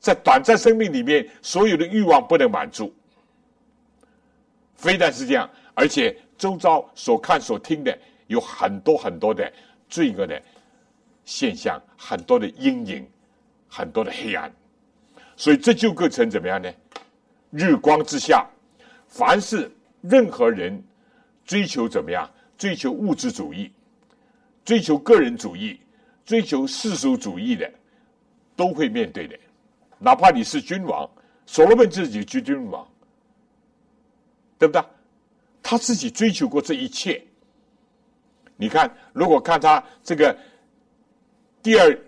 [0.00, 2.92] 在短暂生命里面，所有的欲望不能满足。
[4.74, 9.52] 非但是这样，而且周遭所看所听的有很多很多的
[9.88, 10.42] 罪恶的
[11.24, 13.06] 现象，很多的阴影。
[13.68, 14.50] 很多的黑暗，
[15.36, 16.72] 所以这就构成怎么样呢？
[17.50, 18.46] 日光之下，
[19.08, 20.82] 凡是任何人
[21.44, 22.30] 追求怎么样？
[22.56, 23.70] 追求物质主义、
[24.66, 25.80] 追求个人主义、
[26.26, 27.72] 追求世俗主义的，
[28.54, 29.38] 都会面对的。
[29.98, 31.08] 哪怕你是君王，
[31.46, 32.86] 所罗门自己居君王，
[34.58, 34.84] 对不对？
[35.62, 37.24] 他自己追求过这一切。
[38.56, 40.36] 你看，如果看他这个
[41.62, 41.98] 第二。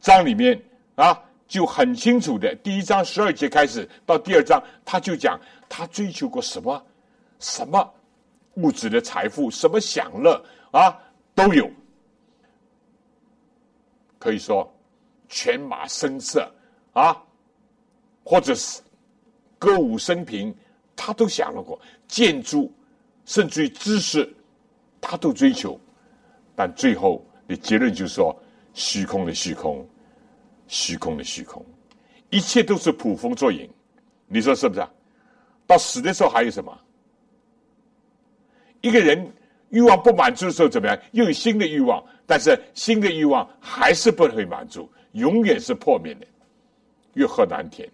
[0.00, 0.62] 章里面
[0.96, 6.86] 啊，就很清楚的，第一章十二节开始到第二章，他就讲他追求过什么，
[7.38, 7.90] 什么
[8.56, 10.94] 物质的财富，什么享乐啊
[11.34, 11.70] 都有，
[14.18, 14.72] 可以说
[15.28, 16.52] 犬马声色
[16.92, 17.20] 啊，
[18.24, 18.80] 或者是
[19.58, 20.54] 歌舞升平，
[20.94, 22.72] 他都享乐过，建筑
[23.24, 24.32] 甚至于知识，
[25.00, 25.78] 他都追求，
[26.54, 28.34] 但最后的结论就是说，
[28.72, 29.86] 虚空的虚空，
[30.68, 31.64] 虚空的虚空，
[32.30, 33.68] 一切都是捕风捉影。
[34.26, 34.90] 你说是不是啊？
[35.66, 36.78] 到死的时候还有什么？
[38.80, 39.32] 一个人
[39.74, 40.96] 欲望不满足的时候怎么样？
[41.10, 46.24] 又有新的欲望，但是新的欲望还是不会满足，永远是破灭的，
[47.14, 47.90] 欲壑难填。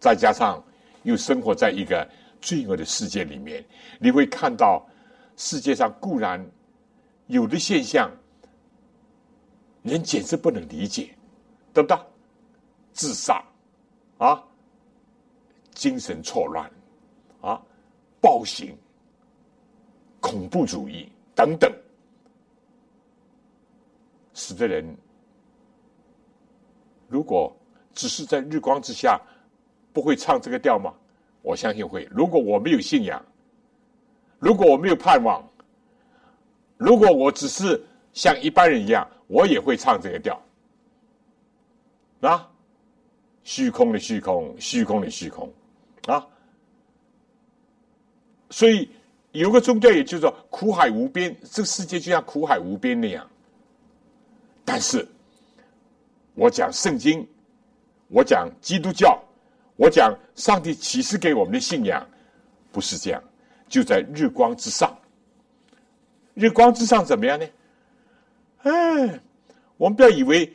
[0.00, 0.60] 再加上
[1.04, 2.06] 又生活在一个
[2.40, 3.64] 罪恶的世界里面，
[4.00, 4.84] 你会看到
[5.36, 6.44] 世界上固然
[7.28, 8.10] 有的现象，
[9.84, 11.14] 人简直不能理解，
[11.72, 11.96] 对不对？
[12.92, 13.40] 自杀
[14.18, 14.42] 啊，
[15.74, 16.68] 精神错乱
[17.40, 17.62] 啊，
[18.20, 18.76] 暴行、
[20.24, 21.70] 恐怖主义等等，
[24.32, 24.96] 使得人
[27.08, 27.54] 如果
[27.92, 29.20] 只是在日光之下。
[29.92, 30.92] 不会唱这个调吗？
[31.40, 32.04] 我相信会。
[32.10, 33.24] 如果我没有信仰，
[34.40, 35.40] 如果我没有盼望，
[36.76, 37.80] 如果我只是
[38.12, 40.42] 像一般人一样，我也会唱这个调。
[42.22, 42.50] 啊，
[43.44, 45.48] 虚空的虚空，虚空的虚空，
[46.08, 46.26] 啊！
[48.50, 48.90] 所以
[49.34, 53.28] 有个宗教，也就是说苦海无边，这个世界就像苦海无边那样。
[54.64, 55.06] 但是，
[56.34, 57.26] 我讲圣经，
[58.08, 59.20] 我讲基督教。
[59.76, 62.08] 我讲上帝启示给我们的信仰
[62.70, 63.20] 不是这样，
[63.68, 64.96] 就在日光之上。
[66.34, 67.44] 日光之上怎么样呢？
[68.62, 69.20] 哎，
[69.76, 70.50] 我们不要以为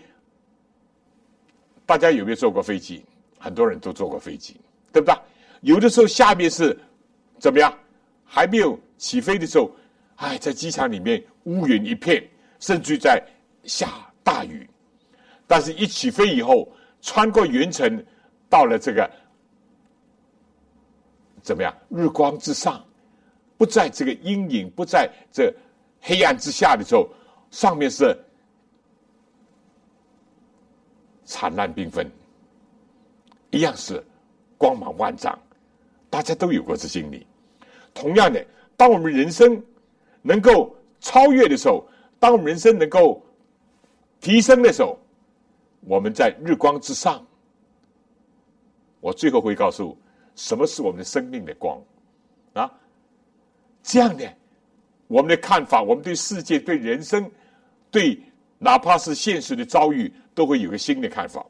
[1.86, 3.04] 大家有没有坐过飞机？
[3.38, 4.56] 很多人都坐过飞机，
[4.94, 5.14] 对不对？
[5.64, 6.80] 有的时候下面是
[7.40, 7.78] 怎么样？
[8.32, 9.72] 还没有起飞的时候，
[10.18, 12.24] 哎，在机场里面乌云一片，
[12.60, 13.22] 甚至在
[13.64, 13.90] 下
[14.24, 14.70] 大雨。
[15.48, 18.06] 但是，一起飞以后，穿过云层。
[18.52, 19.08] 到了这个
[21.44, 21.72] 怎么样？
[21.90, 22.84] 日光之上，
[23.58, 25.54] 不在这个阴影，不在这
[26.02, 27.08] 黑暗之下的时候，
[27.52, 28.18] 上面是
[31.26, 32.10] 灿烂缤纷，
[33.52, 34.04] 一样是
[34.58, 35.38] 光芒万丈。
[36.10, 37.28] 大家都有过这经历。
[38.00, 38.46] 同样的，
[38.78, 39.62] 当我们人生
[40.22, 41.86] 能够超越的时候，
[42.20, 43.22] 当我们人生能够
[44.22, 44.98] 提升的时候，
[45.82, 47.26] 我们在日光之上。
[49.02, 49.98] 我最后会告诉
[50.36, 51.82] 什么是我们的生命的光
[52.54, 52.70] 啊？
[53.82, 54.30] 这样的，
[55.08, 57.30] 我们的看法，我们对世界、对人生、
[57.90, 58.22] 对
[58.58, 61.46] 哪怕是现实的遭遇，都会有个新的看法。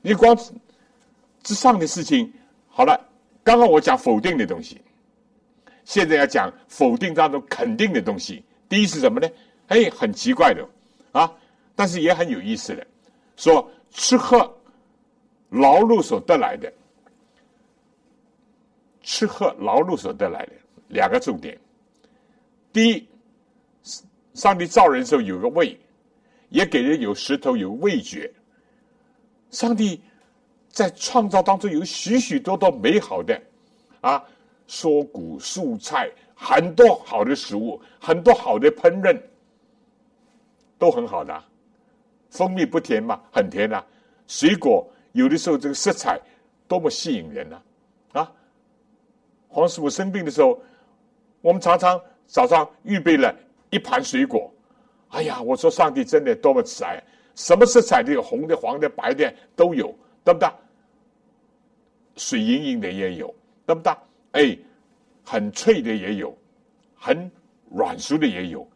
[0.00, 0.34] 你光
[1.42, 2.32] 之上的事情，
[2.68, 2.98] 好了，
[3.44, 4.80] 刚刚我讲否定的东西，
[5.86, 8.44] 现在要讲否定当中肯定的东西。
[8.68, 9.26] 第一是什么呢？
[9.68, 10.62] 哎，很奇怪的
[11.12, 11.32] 啊，
[11.74, 12.86] 但是也很有意思的，
[13.36, 14.52] 说吃喝。
[15.48, 16.70] 劳碌所得来的，
[19.00, 20.52] 吃喝劳碌所得来的
[20.88, 21.56] 两个重点。
[22.72, 23.08] 第一，
[24.34, 25.78] 上帝造人的时候有个胃，
[26.48, 28.30] 也给人有石头有味觉。
[29.52, 30.02] 上帝
[30.68, 33.40] 在创造当中有许许多多美好的
[34.00, 34.22] 啊，
[34.68, 39.20] 蔬谷蔬菜，很多好的食物，很多好的烹饪，
[40.78, 41.44] 都很好的。
[42.30, 43.20] 蜂蜜不甜吗？
[43.32, 43.84] 很甜啊。
[44.26, 44.86] 水果。
[45.12, 46.20] 有的时候，这个色彩
[46.68, 47.62] 多么吸引人呢？
[48.12, 48.30] 啊，
[49.48, 50.60] 黄师傅生病的时候，
[51.40, 53.34] 我们常常早上预备了
[53.70, 54.52] 一盘水果。
[55.08, 57.02] 哎呀，我说上帝真的多么慈爱，
[57.34, 59.86] 什么色彩都有，红的、黄的、白的都有，
[60.22, 60.50] 对不对？
[62.16, 63.92] 水莹莹的也有，对不对？
[64.36, 64.56] 哎，
[65.24, 66.36] 很脆的也有，
[66.94, 67.30] 很
[67.70, 68.68] 软熟的也有。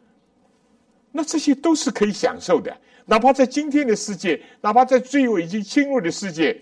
[1.11, 2.75] 那这些都是可以享受的。
[3.05, 6.59] 哪怕在今天的世界，哪怕在罪恶已经侵入的世界，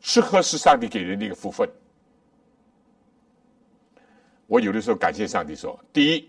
[0.00, 1.68] 吃喝是上帝给人的一个福分。
[4.46, 6.28] 我有的时候感谢上帝说：第一，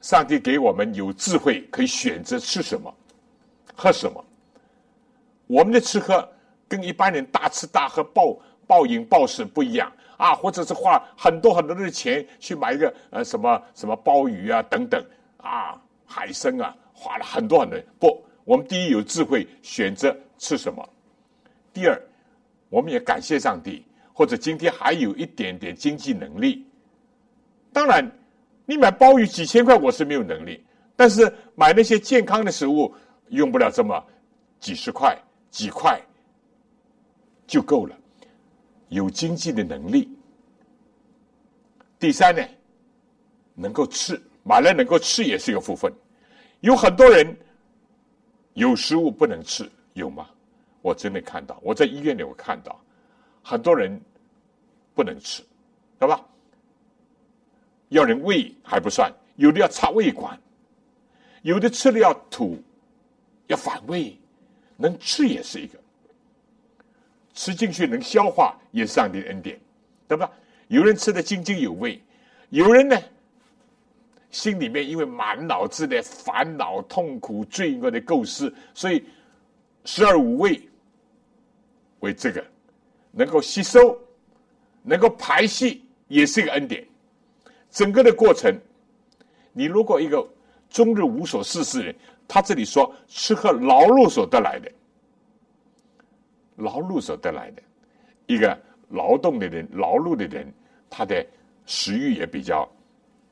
[0.00, 2.94] 上帝给我们有智慧，可以选择吃什么、
[3.74, 4.24] 喝什么。
[5.46, 6.28] 我们的吃喝
[6.68, 15.04] 跟一般人大吃大喝、暴暴饮暴食不一样啊，或者是花很多很多的钱去买一个呃什么什么鲍鱼啊等等
[15.38, 15.80] 啊。
[16.08, 17.76] 海参啊，花了很多很多。
[17.98, 20.88] 不，我们第一有智慧，选择吃什么；
[21.72, 22.00] 第二，
[22.68, 26.64] 我们也感谢上帝，或者今天还有一点点经济能力。
[27.72, 28.08] 当然，
[28.66, 30.60] 你买鲍鱼几千块，我是没有能力；
[30.94, 32.94] 但是买那些健康的食物，
[33.30, 34.00] 用不了这么
[34.60, 35.18] 几十块、
[35.50, 36.00] 几块
[37.48, 37.96] 就够了。
[38.88, 40.08] 有经济的能力。
[41.98, 42.42] 第三呢，
[43.54, 44.20] 能够吃。
[44.42, 45.92] 买了能够吃也是一个福分，
[46.60, 47.36] 有很多人
[48.54, 50.30] 有食物不能吃，有吗？
[50.82, 52.80] 我真的看到，我在医院里我看到
[53.42, 54.00] 很多人
[54.94, 55.42] 不能吃，
[55.98, 56.24] 对吧？
[57.88, 60.40] 要人喂还不算，有的要插胃管，
[61.42, 62.56] 有的吃了要吐，
[63.48, 64.16] 要反胃，
[64.76, 65.76] 能吃也是一个，
[67.36, 69.60] 吃进去能消化也是上帝的恩典，
[70.08, 70.28] 对吧？
[70.68, 72.02] 有人吃的津津有味，
[72.48, 72.98] 有人呢，
[74.30, 79.04] 心里面因为满脑子的烦恼、痛苦、罪恶的构思，所以
[79.84, 80.60] 十二五味
[82.00, 82.44] 为这个
[83.12, 83.96] 能够吸收、
[84.82, 85.78] 能够排泄，
[86.08, 86.84] 也是一个恩典。
[87.70, 88.58] 整个的过程，
[89.52, 90.26] 你如果一个
[90.70, 91.94] 终日无所事事的人，
[92.26, 94.72] 他这里说吃喝劳碌所得来的，
[96.56, 97.62] 劳碌所得来的
[98.26, 98.58] 一个。
[98.88, 100.46] 劳动的人、劳碌的人，
[100.88, 101.26] 他的
[101.66, 102.70] 食欲也比较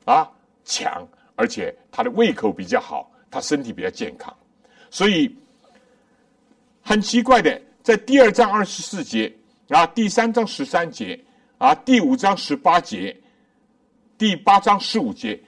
[0.03, 0.29] 啊
[0.65, 1.07] 强，
[1.37, 4.35] 而且他的胃口比较好，他身体比较健康。
[4.89, 5.33] 所以
[6.81, 9.33] 很奇怪的，在第二章二十四节
[9.69, 11.17] 啊，第三章十三节
[11.57, 13.15] 啊，第五章十八节，
[14.17, 15.41] 第八章十五节，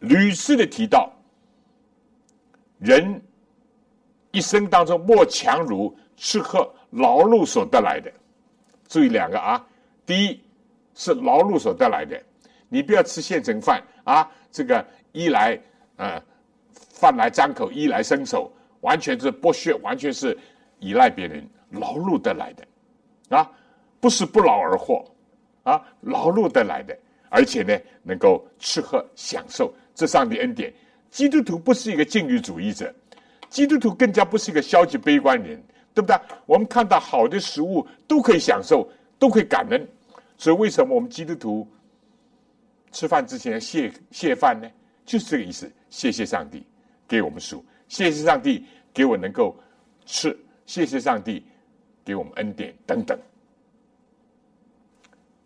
[0.00, 1.08] 屡次的提到
[2.80, 3.22] 人
[4.32, 8.10] 一生当中莫强如吃喝劳碌所得来的。
[8.88, 9.64] 注意两个啊，
[10.06, 10.40] 第一
[10.94, 12.20] 是劳碌所得来的，
[12.68, 15.60] 你不要吃现成饭啊，这个衣来
[15.96, 16.22] 呃
[16.92, 20.36] 饭来张口，衣来伸手，完全是剥削，完全是
[20.78, 23.50] 依赖别人劳碌得来的啊，
[23.98, 25.04] 不是不劳而获
[25.64, 26.96] 啊，劳碌得来的，
[27.28, 30.72] 而且呢能够吃喝享受，这上帝恩典。
[31.10, 32.94] 基督徒不是一个禁欲主义者，
[33.48, 35.60] 基督徒更加不是一个消极悲观人。
[35.96, 36.20] 对不对？
[36.44, 38.86] 我们看到好的食物都可以享受，
[39.18, 39.88] 都可以感恩。
[40.36, 41.66] 所以为什么我们基督徒
[42.92, 44.68] 吃饭之前要谢谢饭呢？
[45.06, 45.72] 就是这个意思。
[45.88, 46.62] 谢谢上帝
[47.08, 49.56] 给我们食物，谢谢上帝给我能够
[50.04, 51.42] 吃，谢谢上帝
[52.04, 53.18] 给我们恩典等等。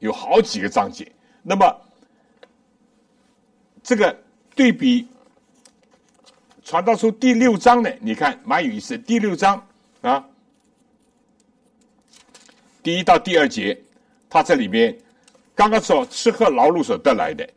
[0.01, 1.07] 有好几个章节。
[1.45, 1.81] 那么
[3.85, 4.19] 这个
[4.57, 5.07] 对比
[6.65, 7.91] 传道书第六章呢？
[8.01, 8.99] 你看蛮有意思。
[8.99, 9.65] 第六章
[10.01, 10.27] 啊。
[12.83, 13.79] 第一到第二节，
[14.29, 14.97] 他这里面
[15.55, 17.49] 刚刚说吃喝劳碌所得来的。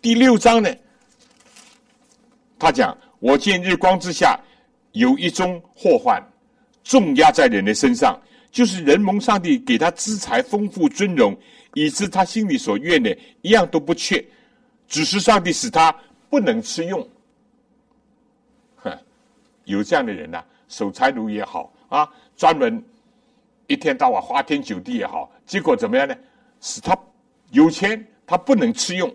[0.00, 0.74] 第六章呢，
[2.58, 4.38] 他讲我见日光之下
[4.92, 6.22] 有一宗祸患，
[6.82, 8.18] 重压在人的身上，
[8.50, 11.36] 就是人蒙上帝给他资财丰富尊荣，
[11.74, 14.24] 以致他心里所愿的一样都不缺，
[14.86, 15.94] 只是上帝使他
[16.30, 17.06] 不能吃用。
[18.76, 18.98] 哼，
[19.64, 22.82] 有这样的人呐，守财奴也好啊，专门。
[23.68, 26.16] 一天到晚花天酒地也好，结果怎么样呢？
[26.60, 26.98] 使他
[27.50, 29.14] 有钱，他不能吃用，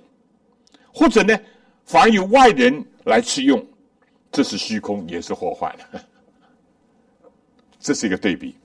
[0.93, 1.38] 或者呢，
[1.86, 3.62] 反而有外人来吃用，
[4.32, 5.76] 这是虚空，也是祸患。
[7.80, 8.56] 这是一个对比。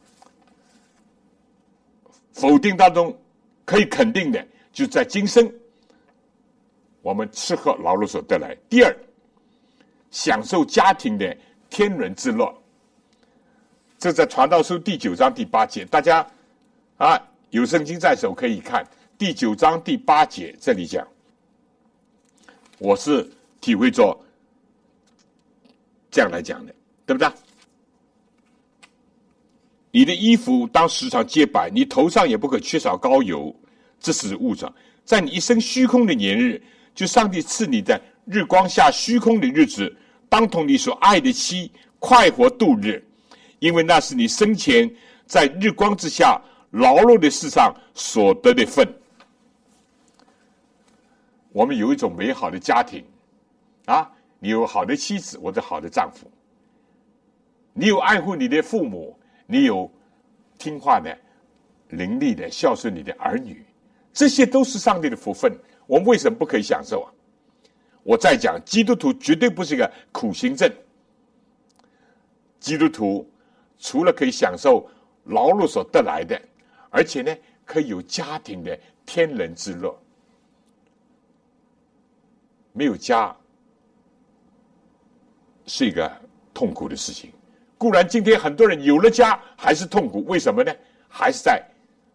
[2.32, 3.18] 否定当中
[3.64, 5.52] 可以肯定的，就在今生，
[7.02, 8.96] 我们吃喝劳碌所得来；第二，
[10.10, 11.36] 享受家庭的
[11.70, 12.54] 天伦之乐。
[13.98, 16.24] 这在《传道书》第九章第八节，大家
[16.98, 17.20] 啊
[17.50, 18.86] 有圣经在手可以看
[19.18, 21.06] 第九章第八节，这里讲，
[22.78, 23.28] 我是
[23.60, 24.16] 体会着
[26.12, 26.72] 这样来讲的，
[27.04, 27.28] 对不对？
[29.90, 33.52] 你的衣服当时常洁白，你头上也不可缺少膏油，
[33.98, 34.64] 这是物质。
[35.04, 36.62] 在你一生虚空的年日，
[36.94, 39.92] 就上帝赐你的日光下虚空的日子，
[40.28, 43.04] 当同你所爱的妻快活度日。
[43.58, 44.88] 因为那是你生前
[45.26, 46.40] 在日光之下
[46.70, 48.86] 劳碌的世上所得的份。
[51.50, 53.04] 我们有一种美好的家庭，
[53.86, 56.30] 啊，你有好的妻子或者好的丈夫，
[57.72, 59.90] 你有爱护你的父母，你有
[60.56, 61.18] 听话的、
[61.88, 63.64] 伶俐的孝顺你的儿女，
[64.12, 65.52] 这些都是上帝的福分。
[65.86, 67.10] 我们为什么不可以享受啊？
[68.04, 70.70] 我再讲，基督徒绝对不是一个苦行僧，
[72.60, 73.28] 基督徒。
[73.78, 74.88] 除了可以享受
[75.24, 76.40] 劳碌所得来的，
[76.90, 79.96] 而且呢，可以有家庭的天伦之乐。
[82.72, 83.34] 没有家
[85.66, 86.10] 是一个
[86.54, 87.32] 痛苦的事情。
[87.76, 90.74] 固然，今天很多人有了家还是痛苦，为什么呢？
[91.08, 91.64] 还是在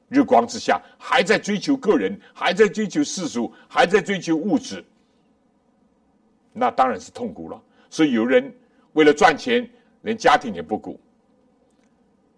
[0.09, 4.84] 日光之下，还在追求个人，还在追求世俗，还在追求物质，
[6.51, 7.61] 那当然是痛苦了。
[7.89, 8.53] 所以，有人
[8.93, 9.70] 为了赚钱，
[10.01, 10.99] 连家庭也不顾。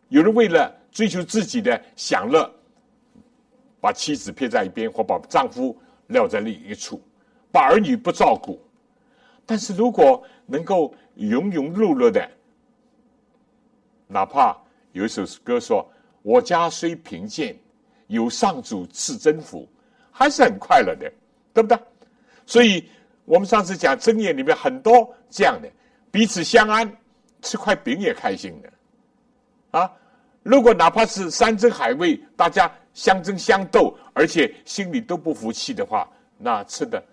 [0.09, 2.49] 有人为了追求自己的享乐，
[3.81, 5.77] 把妻子撇在一边，或把丈夫
[6.07, 7.01] 撂在另一处，
[7.51, 8.59] 把儿女不照顾。
[9.45, 12.29] 但是如果能够庸庸碌碌的，
[14.07, 14.55] 哪怕
[14.91, 15.87] 有一首歌说
[16.21, 17.55] ：“我家虽贫贱，
[18.07, 19.67] 有上主赐真福”，
[20.11, 21.11] 还是很快乐的，
[21.53, 21.77] 对不对？
[22.45, 22.87] 所以
[23.25, 25.69] 我们上次讲正言里面很多这样的，
[26.11, 26.91] 彼此相安，
[27.41, 28.71] 吃块饼也开心的，
[29.75, 29.91] 啊，
[30.41, 37.03] 如果哪怕是山珍海味，大家相争相斗，而且心里都不服气的话，那吃的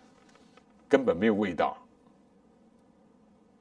[0.89, 1.77] 根本没有味道，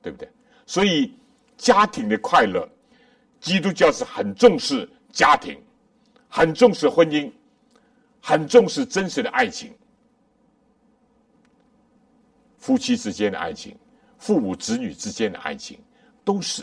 [0.03, 0.29] 对不对？
[0.67, 1.11] 所以
[1.57, 2.69] 家庭的快乐，
[3.39, 5.59] 基督教是很重视家庭，
[6.29, 7.31] 很重视婚姻，
[8.21, 9.73] 很重视真实的爱情。
[12.59, 13.75] 夫妻之间的爱情，
[14.19, 15.79] 父母子女之间的爱情，
[16.23, 16.61] 都是，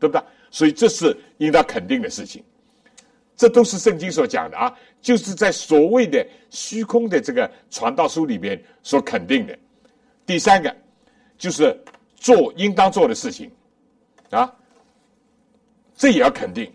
[0.00, 0.24] 对不对？
[0.54, 2.40] 所以这是应当肯定的事情。
[3.34, 9.58] 这都是圣经所讲的啊，就是在所谓的虚空的这个传道书里面所肯定的。
[10.24, 10.72] 第三个
[11.36, 11.76] 就是
[12.14, 13.50] 做应当做的事情
[14.30, 14.48] 啊，
[15.96, 16.70] 这也要肯定，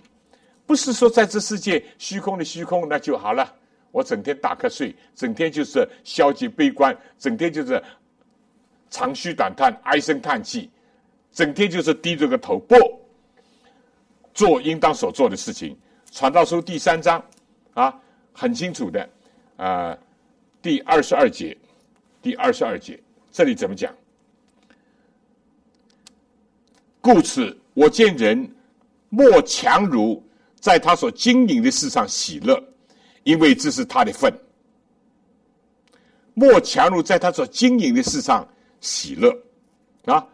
[0.66, 3.56] 不是说在这世界虚空的虚空那就好了。
[3.92, 7.82] 我整天打瞌睡，整天就是消极悲观，整天就是。
[8.92, 10.68] 长吁短叹，唉声叹气，
[11.32, 12.76] 整天就是低着个头，不
[14.40, 15.78] 做应当所做的事情。
[16.12, 17.22] 传道书第三章
[17.74, 17.94] 啊，
[18.32, 19.10] 很清楚的
[19.58, 19.98] 啊，
[20.62, 21.58] 第二十二节，
[22.22, 22.98] 第二十二节，
[23.34, 23.94] 这里怎么讲？
[27.02, 28.50] 故此，我见人
[29.10, 30.24] 莫强如
[30.56, 32.58] 在他所经营的事上喜乐，
[33.24, 34.32] 因为这是他的份；
[36.34, 38.48] 莫强如在他所经营的事上。
[38.80, 39.38] 喜乐
[40.06, 40.26] 啊，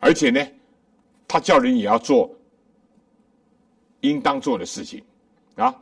[0.00, 0.44] 而且呢，
[1.28, 2.28] 他叫人也要做
[4.00, 5.02] 应当做的事情
[5.56, 5.74] 啊。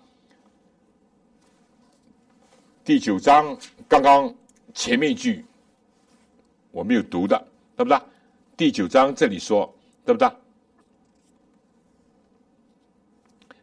[2.85, 3.57] 第九章
[3.89, 4.33] 刚刚
[4.75, 5.45] 前面一句
[6.71, 7.37] 我没有读的，
[7.77, 7.99] 对不对？
[8.57, 10.31] 第九章这里说，对不对？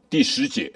[0.09, 0.71] 第十节，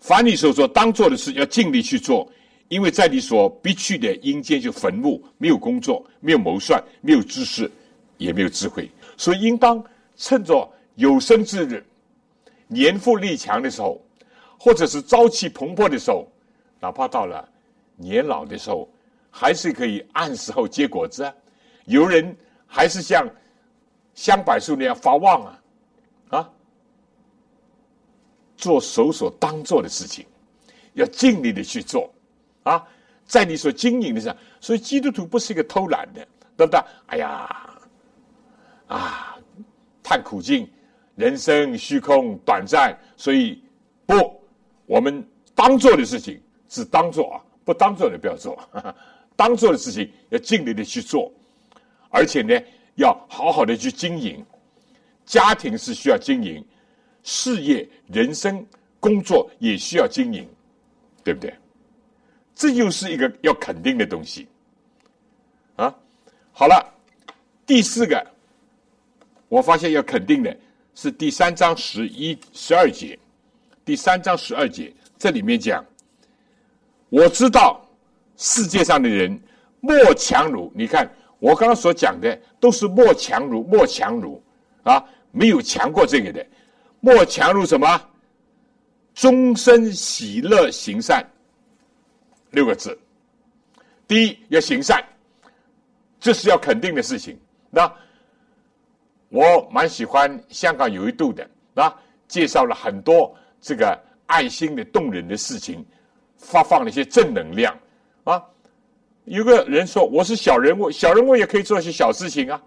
[0.00, 2.30] 凡你所做当做的事，要尽力去做。
[2.68, 7.70] 因为在你所必去的阴间就坟墓，没有工作，没有谋算，没有知识，
[8.18, 9.80] 也没有智慧，所以应当
[10.16, 11.86] 趁着有生之日，
[12.68, 14.00] 年富力强的时候，
[14.58, 16.26] 或者是朝气蓬勃的时候，
[16.80, 17.48] 哪怕到了
[17.96, 18.88] 年老的时候，
[19.30, 21.34] 还是可以按时候结果子啊。
[21.84, 22.36] 有人
[22.66, 23.28] 还是像
[24.14, 25.62] 香柏树那样发旺啊，
[26.38, 26.50] 啊，
[28.56, 30.26] 做手所当做的事情，
[30.94, 32.10] 要尽力的去做。
[32.64, 32.84] 啊，
[33.24, 36.80] 在你所经营的上，所以基督徒不是一个偷懒的，对不对？
[37.06, 37.78] 哎呀，
[38.88, 39.38] 啊，
[40.02, 40.68] 叹苦境，
[41.16, 43.60] 人生虚空短暂，所以
[44.06, 44.14] 不，
[44.86, 48.56] 我们当做的事情只当做啊，不当做的不要做，
[49.34, 51.32] 当做的事情要尽力的去做，
[52.10, 52.54] 而且呢，
[52.96, 54.44] 要好好的去经营，
[55.24, 56.64] 家庭是需要经营，
[57.22, 58.64] 事业、人生、
[59.00, 60.48] 工作也需要经营，
[61.24, 61.52] 对不对？
[62.54, 64.46] 这又是一个要肯定的东西，
[65.76, 65.94] 啊，
[66.52, 66.94] 好了，
[67.66, 68.26] 第四个，
[69.48, 70.56] 我发现要肯定的
[70.96, 73.16] 是第三章十一十二节，
[73.84, 75.84] 第三章十二节这里面讲，
[77.10, 77.78] 我知道
[78.38, 79.38] 世界上的人
[79.80, 81.06] 莫强如，你看
[81.38, 84.42] 我刚刚所讲的都是莫强如，莫强如
[84.84, 86.44] 啊，没有强过这个的，
[87.00, 88.00] 莫强如什么？
[89.14, 91.22] 终身喜乐行善。
[92.52, 92.98] 六个字，
[94.08, 95.04] 第一要行善，
[96.18, 97.38] 这是要肯定的事情。
[97.68, 97.86] 那
[99.36, 101.94] 我蛮喜欢香港有一度的，啊，
[102.26, 105.84] 介绍了很多这个爱心的动人的事情，
[106.38, 107.78] 发放了一些正能量
[108.24, 108.42] 啊。
[109.24, 112.62] 有个人说我是小人物，小人物也可以做一些小事情啊，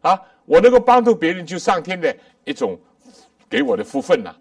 [0.00, 2.74] 啊，我能够帮助别人，就上天的一种
[3.50, 4.34] 给我的福分呐。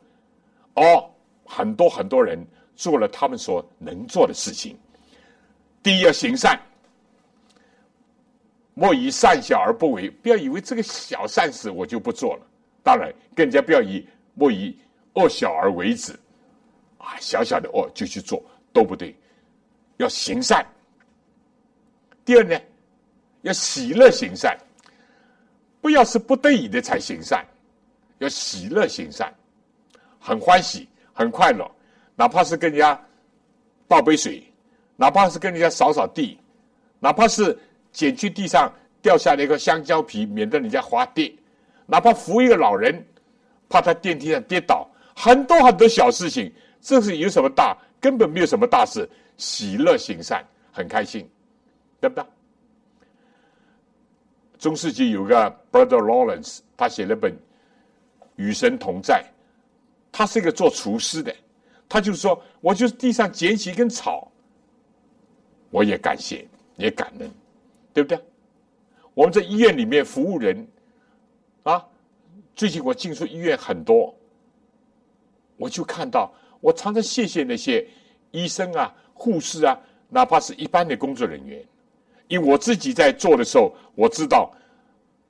[0.76, 1.10] 哦，
[1.44, 2.40] 很多很多人
[2.78, 4.80] 做了他们所能做的事情。
[5.82, 6.58] 第一要行善，
[8.74, 10.10] 莫以善小而不为。
[10.10, 12.48] 不要以为这个小善事我就不做了。
[12.84, 14.78] 当然，更加不要以莫以
[15.14, 16.12] 恶小而为之。
[16.98, 19.16] 啊，小小的恶就去做都不对。
[19.98, 20.66] 要行善。
[22.26, 22.60] 第二呢，
[23.42, 24.58] 要喜乐行善，
[25.82, 27.46] 不要是不得已的才行善，
[28.20, 29.34] 要喜乐行善，
[30.20, 31.70] 很欢喜，很快乐，
[32.16, 33.00] 哪怕是跟人家
[33.88, 34.44] 倒杯水。
[34.96, 36.38] 哪怕是跟人家扫扫地，
[37.00, 37.58] 哪怕是
[37.94, 38.70] 捡去地上
[39.02, 41.32] 掉下来一个香蕉皮，免得人家滑跌；
[41.86, 43.02] 哪怕扶一个老人，
[43.70, 44.86] 怕他电梯上跌倒，
[45.16, 47.78] 很多很多小事情，这是有什么大？
[48.02, 51.26] 根本没有什么大事，喜乐行善，很开心，
[52.02, 52.26] 对不对？
[54.58, 57.32] 中世纪有个 Brother Lawrence，他写了本
[58.36, 59.24] 《与神同在》，
[60.12, 61.34] 他是一个做厨师的，
[61.88, 64.32] 他就说：“我就是地上捡起一根草。”
[65.70, 67.30] 我也感谢，也感恩，
[67.94, 68.20] 对不对？
[69.14, 70.68] 我们在医院里面服务人
[71.62, 71.86] 啊，
[72.56, 74.14] 最近我进出医院很多，
[75.56, 77.88] 我就看到，我常常谢谢那些
[78.32, 79.80] 医生啊、护士啊，
[80.10, 81.64] 哪怕是一般的工作人员，
[82.28, 84.52] 因为我自己在做的时候，我知道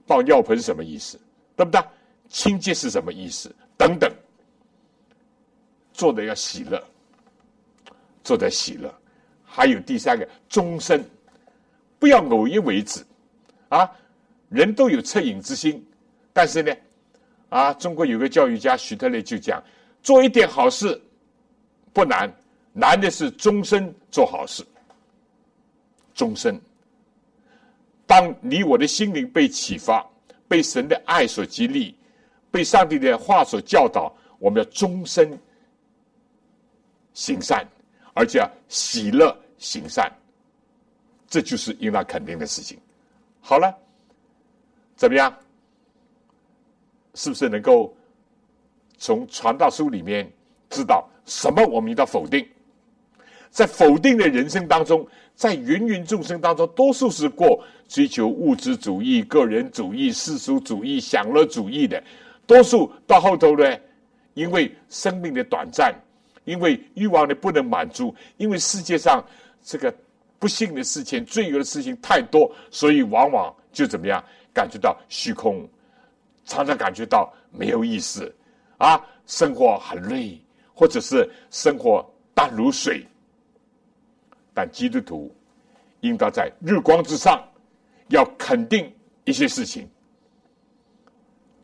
[0.07, 1.19] 倒尿盆什么意思，
[1.55, 1.81] 对不对？
[2.29, 3.53] 清洁是什么意思？
[3.77, 4.11] 等等，
[5.91, 6.81] 做的要喜乐，
[8.23, 8.91] 做的喜乐。
[9.45, 11.05] 还有第三个，终身
[12.03, 13.01] 不要偶一为之。
[13.69, 13.89] 啊，
[14.49, 15.81] 人都有恻隐之心，
[16.33, 16.75] 但是呢，
[17.47, 19.63] 啊，中国有个教育家徐特雷就讲，
[20.01, 21.01] 做一点好事
[21.93, 22.29] 不难，
[22.73, 24.65] 难的是终身做好事。
[26.13, 26.59] 终身，
[28.05, 30.05] 当你我的心灵被启发，
[30.45, 31.95] 被神的爱所激励，
[32.51, 35.39] 被上帝的话所教导，我们要终身
[37.13, 37.65] 行善，
[38.13, 40.11] 而且要喜乐行善，
[41.33, 42.77] 这就是应当肯定的事情。
[43.41, 43.75] 好了，
[44.95, 45.35] 怎么样？
[47.15, 47.91] 是不是能够
[48.99, 50.31] 从传道书里面
[50.69, 51.65] 知道什么？
[51.65, 52.47] 我们要否定，
[53.49, 62.03] 在否定的人生当中，在芸芸众生当中，多数是过追求物质主义、个人主义、世俗主义、享乐主义的。
[62.45, 63.75] 多数到后头呢，
[64.35, 65.99] 因为生命的短暂，
[66.45, 69.25] 因为欲望的不能满足，因为世界上
[69.63, 69.91] 这个。
[70.43, 74.21] 不幸的事情、罪恶的事情太多，所以往往就怎么样？
[74.53, 75.65] 感觉到虚空，
[76.43, 78.29] 常常感觉到没有意思，
[78.77, 80.37] 啊，生活很累，
[80.73, 83.07] 或者是生活淡如水。
[84.53, 85.33] 但基督徒
[86.01, 87.41] 应当在日光之上，
[88.09, 89.89] 要肯定一些事情。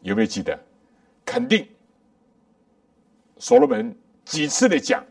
[0.03, 0.57] 有没有记得？
[1.25, 1.67] 肯定。
[3.39, 5.03] 所罗门几次的讲，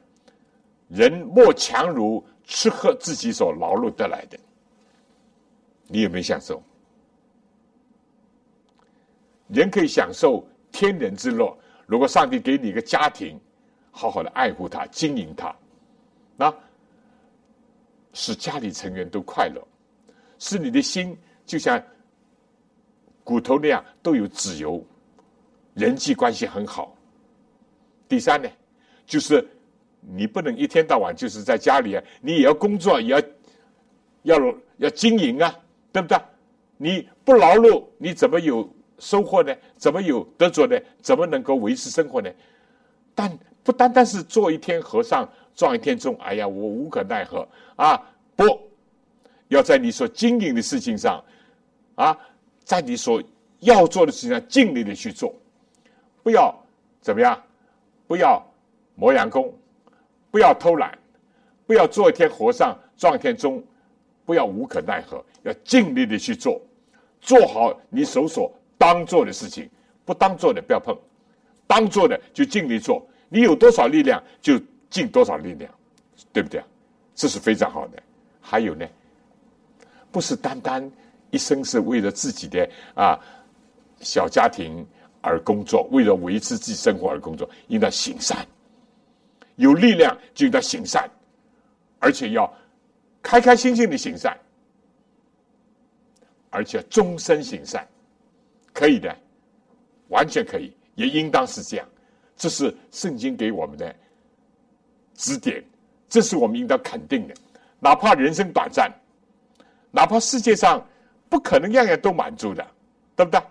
[0.89, 2.27] 人莫强如。
[2.49, 4.39] 吃喝自己所劳碌得来的，
[5.87, 6.63] 你有没有享受？
[9.49, 10.43] 人可以享受
[10.73, 11.55] 天人之乐。
[11.87, 13.39] 如果上帝给你一个家庭，
[13.91, 15.55] 好好的爱护他、经营他，
[16.39, 16.55] 那
[18.15, 19.63] 使家里成员都快乐，
[20.39, 21.83] 使你的心就像
[23.25, 24.83] 骨头那样都有自由，
[25.75, 26.97] 人际关系很好。
[28.09, 28.49] 第三呢，
[29.05, 29.47] 就是。
[30.01, 33.23] 你不能一天到晚就是在家里啊，你也要工作，也要
[34.23, 35.55] 要要经营啊，
[35.93, 36.19] 对不对？
[36.77, 38.69] 你不劳碌，你怎么有
[38.99, 39.55] 收获呢？
[39.77, 40.79] 怎么有得着呢？
[41.01, 42.31] 怎么能够维持生活呢？
[43.15, 47.47] 但不单单是做一天和尚撞一天钟，哎呀，我无可奈何
[47.77, 48.01] 啊！
[48.37, 48.45] 不
[49.49, 51.23] 要在你所经营的事情上
[51.97, 52.17] 啊，
[52.65, 53.23] 在你所
[53.61, 55.35] 要做的事情上尽力的去做，
[56.23, 56.55] 不要
[57.01, 57.43] 怎么样？
[58.07, 58.41] 不要
[58.95, 59.53] 磨洋工。
[60.31, 60.97] 不要偷懒，
[61.67, 63.63] 不要做一天和尚撞一天钟，
[64.25, 66.61] 不要无可奈何，要尽力的去做，
[67.21, 69.69] 做好你手所当做的事情，
[70.05, 70.97] 不当做的不要碰，
[71.67, 73.07] 当做的就尽力做。
[73.29, 75.73] 你有多少力量就尽多少力量，
[76.33, 76.63] 对不对？
[77.15, 78.03] 这是非常好的。
[78.41, 78.87] 还有呢，
[80.11, 80.91] 不是单单
[81.31, 83.19] 一生是为了自己的啊
[84.01, 84.87] 小家庭
[85.21, 88.47] 而工作，为了维持自己生活而工作，应当行善。
[89.59, 91.09] 有力量就应该行善，
[91.99, 92.51] 而且要
[93.21, 94.39] 开开心心的行善，
[96.49, 97.87] 而且终身行善，
[98.73, 99.15] 可以的，
[100.09, 101.87] 完全可以，也应当是这样。
[102.37, 103.95] 这是圣经给我们的
[105.15, 105.63] 指点，
[106.09, 107.35] 这是我们应当肯定的。
[107.81, 108.89] 哪怕人生短暂，
[109.91, 110.87] 哪怕世界上
[111.29, 112.65] 不可能样样都满足的，
[113.17, 113.43] 对不对？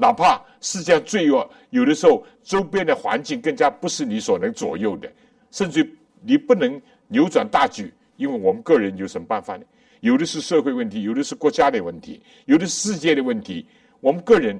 [0.00, 5.12] 哪怕世界上罪恶，有的时候周边的环境更加不是你所能左右的，
[5.50, 5.88] 甚至
[6.22, 9.64] 你不能扭转大局，因为我们个人有什么办法呢？
[10.00, 13.66] 有的是社会问题，有的是国家的问题，有的世界的问题，
[14.00, 14.58] 我们个人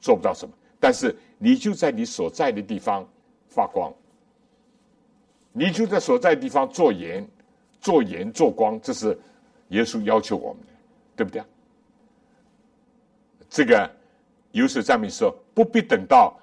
[0.00, 0.52] 做不到什么。
[0.80, 3.08] 但是你就在你所在的地方
[3.48, 3.94] 发光，
[5.52, 7.24] 你就在所在地方做盐、
[7.80, 9.16] 做盐、做光，这是
[9.68, 10.68] 耶稣要求我们的，
[11.16, 11.42] 对不对？
[13.48, 13.88] 这个。
[14.54, 16.38] 有时上面说，不必等到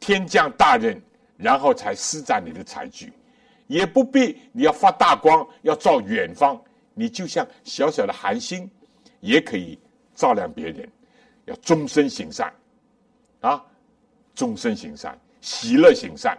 [0.00, 0.98] 天降大任，
[1.36, 3.12] 然后才施展你的才具，
[3.66, 6.58] 也不必你要发大光，要照远方，
[6.94, 8.68] 你就像小小的寒星，
[9.20, 9.78] 也可以
[10.14, 10.88] 照亮别人。
[11.44, 12.50] 要终身行善，
[13.40, 13.62] 啊，
[14.34, 16.38] 终身行善，喜乐行善，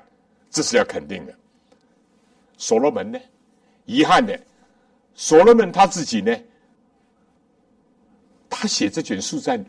[0.49, 1.35] 这是要肯定的。
[2.57, 3.19] 所罗门呢，
[3.85, 4.39] 遗憾的，
[5.13, 6.35] 所罗门他自己呢，
[8.49, 9.63] 他写这卷书在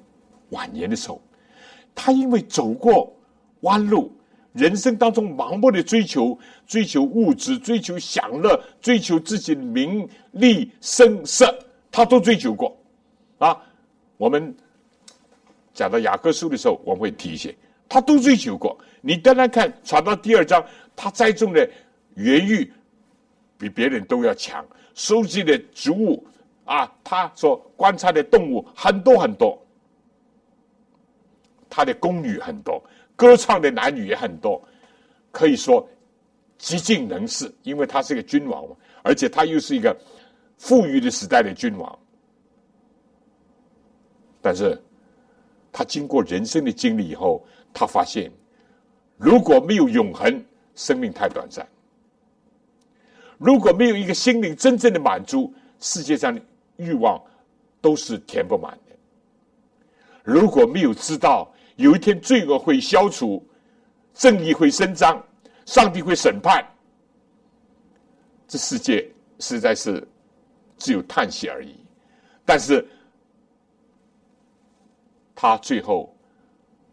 [0.48, 1.20] 晚年的时候。
[1.94, 3.14] 他因为走过
[3.60, 4.12] 弯路，
[4.52, 11.56] 人生当中盲目的追求、追求物质、追求享乐、追求自己名利声色，
[11.90, 12.76] 他都追求过。
[13.38, 13.56] 啊，
[14.16, 14.54] 我们
[15.72, 17.54] 讲到雅各书的时候，我们会提一些，
[17.88, 18.78] 他都追求过。
[19.00, 20.64] 你当然看传到第二章，
[20.94, 21.68] 他栽种的
[22.14, 22.70] 园艺
[23.58, 24.64] 比别人都要强，
[24.94, 26.24] 收集的植物
[26.64, 29.60] 啊，他所观察的动物很多很多，
[31.76, 32.80] 他的宫女很多，
[33.16, 34.62] 歌唱的男女也很多，
[35.32, 35.84] 可以说
[36.56, 38.64] 极尽能事，因为他是个君王，
[39.02, 39.96] 而且他又是一个
[40.56, 41.98] 富裕的时代的君王。
[44.40, 44.80] 但是，
[45.72, 48.30] 他经过人生的经历以后，他发现，
[49.16, 50.44] 如果没有永恒，
[50.76, 51.66] 生命太短暂；
[53.36, 56.40] 如果没有一个心灵真正的满足，世界上的
[56.76, 57.20] 欲望
[57.80, 58.94] 都是填不满的；
[60.22, 63.44] 如果没有知道有一天罪恶会消除，
[64.12, 65.22] 正义会伸张，
[65.66, 66.64] 上帝会审判，
[68.46, 69.10] 这世界
[69.40, 70.06] 实在是
[70.78, 71.74] 只有叹息而已。
[72.44, 72.86] 但是，
[75.34, 76.14] 他最后，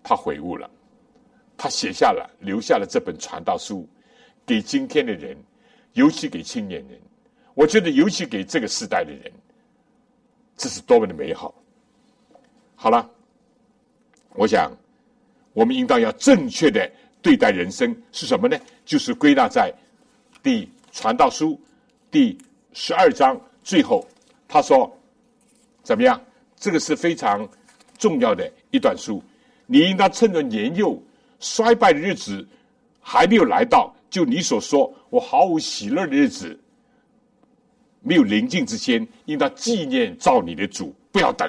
[0.01, 0.69] 他悔悟了，
[1.55, 3.87] 他写下了，留下了这本传道书，
[4.45, 5.37] 给今天的人，
[5.93, 6.99] 尤其给青年人，
[7.53, 9.31] 我觉得尤其给这个时代的人，
[10.57, 11.53] 这是多么的美好。
[12.75, 13.07] 好了，
[14.33, 14.71] 我想，
[15.53, 16.89] 我们应当要正确的
[17.21, 18.57] 对待人生是什么呢？
[18.85, 19.73] 就是归纳在
[20.41, 21.59] 第传道书
[22.09, 22.37] 第
[22.73, 24.07] 十二章最后，
[24.47, 24.91] 他说
[25.83, 26.21] 怎么样？
[26.55, 27.47] 这个是非常。
[27.97, 29.23] 重要的一段书，
[29.67, 30.99] 你应当趁着年幼
[31.39, 32.43] 衰败的日子
[32.99, 36.59] 还没有来到，就你所说我毫无喜乐的日子
[38.01, 41.47] 没有临近之前，应当纪念造你的主，不要等，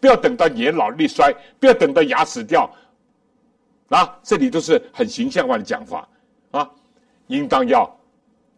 [0.00, 2.70] 不要等到年老力衰，不要等到牙齿掉
[3.88, 4.18] 啊！
[4.22, 6.08] 这里都是很形象化的讲法
[6.50, 6.70] 啊，
[7.28, 7.88] 应当要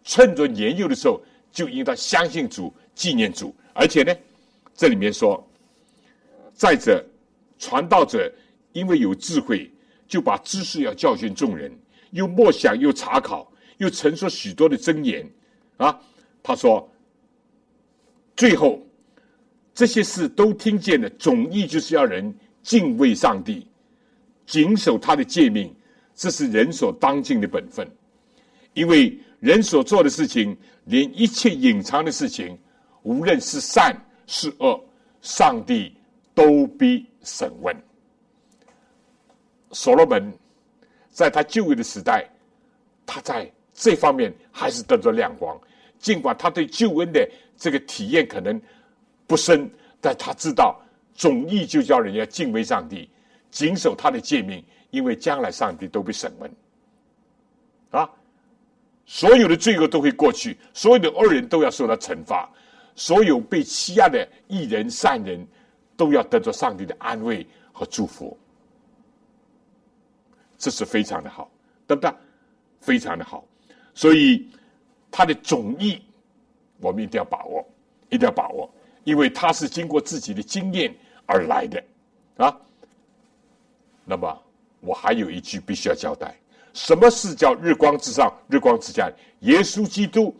[0.05, 1.20] 趁着年幼的时候，
[1.53, 4.14] 就应当相信主，纪念主，而且呢，
[4.74, 5.45] 这里面说。
[6.55, 7.05] 再者，
[7.57, 8.28] 传道者
[8.72, 9.70] 因为有智慧，
[10.09, 11.72] 就把知识要教训众人，
[12.11, 15.24] 又默想，又查考，又陈述许多的真言。
[15.76, 15.97] 啊，
[16.43, 16.91] 他说，
[18.34, 18.84] 最后
[19.78, 23.64] 这些事都听见了，总意就是要人敬畏上帝，
[24.44, 25.72] 谨守他的诫命，
[26.16, 27.88] 这是人所当尽的本分。
[28.74, 30.56] 因为人所做的事情，
[30.86, 32.58] 连一切隐藏的事情，
[33.04, 34.84] 无论是善是恶，
[35.22, 35.94] 上帝。
[36.34, 37.76] 都必审问。
[39.72, 40.32] 所罗门
[41.10, 42.30] 在他就位的时代，
[43.04, 45.60] 他在这方面还是得着亮光。
[45.98, 48.62] 尽管他对救恩的这个体验可能
[49.28, 49.70] 不深，
[50.00, 50.80] 但他知道
[51.14, 53.08] 总义就叫人家敬畏上帝，
[53.48, 56.50] 谨守他的诫命，因为将来上帝都被审问。
[57.90, 58.10] 啊，
[59.06, 62.50] 所有的罪恶都会过去，所有的恶人都要受到惩罚，
[62.96, 65.46] 所有被欺压的义人善人。
[65.98, 68.38] 都要得着上帝的安慰和祝福，
[70.56, 71.50] 这是非常的好，
[71.88, 72.14] 对不对？
[72.78, 73.44] 非常的好，
[73.94, 74.48] 所以
[75.10, 76.00] 他的总意，
[76.78, 77.68] 我们一定要把握，
[78.10, 78.72] 一定要把握，
[79.09, 80.94] 因为他是经过自己的经验
[81.24, 81.82] 而来的
[82.36, 82.54] 啊。
[84.04, 84.38] 那么，
[84.80, 86.36] 我还有一句必须要交代：
[86.74, 89.11] 什么是叫日光之上，日光之下？
[89.40, 90.36] 耶稣基督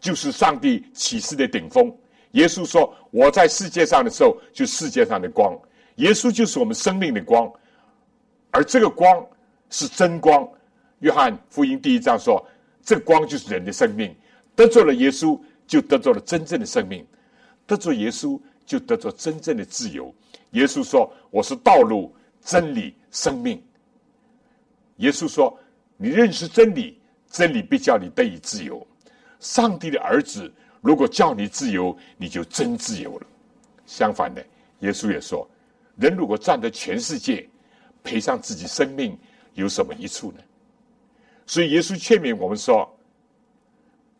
[0.00, 1.96] 就是上帝启示的顶峰。
[2.32, 5.56] 耶稣说：“我在世界上的时候，就世界上的光。
[5.96, 7.48] 耶稣就是我们生命的光，
[8.50, 9.24] 而这个光
[9.70, 10.46] 是真光。
[10.98, 12.44] 约翰福音第一章说，
[12.82, 14.12] 这个光就是人的生命。
[14.56, 17.04] 得着了耶稣，就得着了真正的生命；
[17.66, 20.14] 得着耶稣，就得着真正的自由。
[20.52, 23.62] 耶稣说：我是道路、真理、生命。
[24.96, 25.58] 耶稣说：
[25.96, 26.98] 你认识真理，
[27.28, 28.86] 真理必叫你得以自由。
[29.40, 30.52] 上帝的儿子。”
[30.82, 33.26] 如果叫你自由，你就真自由了。
[33.86, 34.46] 相反的，
[34.80, 35.48] 耶稣也说：
[35.96, 37.48] 人如果赚得全世界，
[38.04, 39.18] 赔上自己生命，
[39.54, 40.38] 有什么益处呢？
[41.44, 42.88] 所以，耶稣劝勉我们说：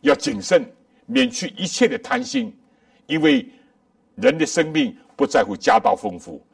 [0.00, 0.68] 要谨慎，
[1.04, 2.52] 免去一切的贪心，
[3.06, 3.48] 因为
[4.14, 6.44] 人的生命不在乎家道丰富，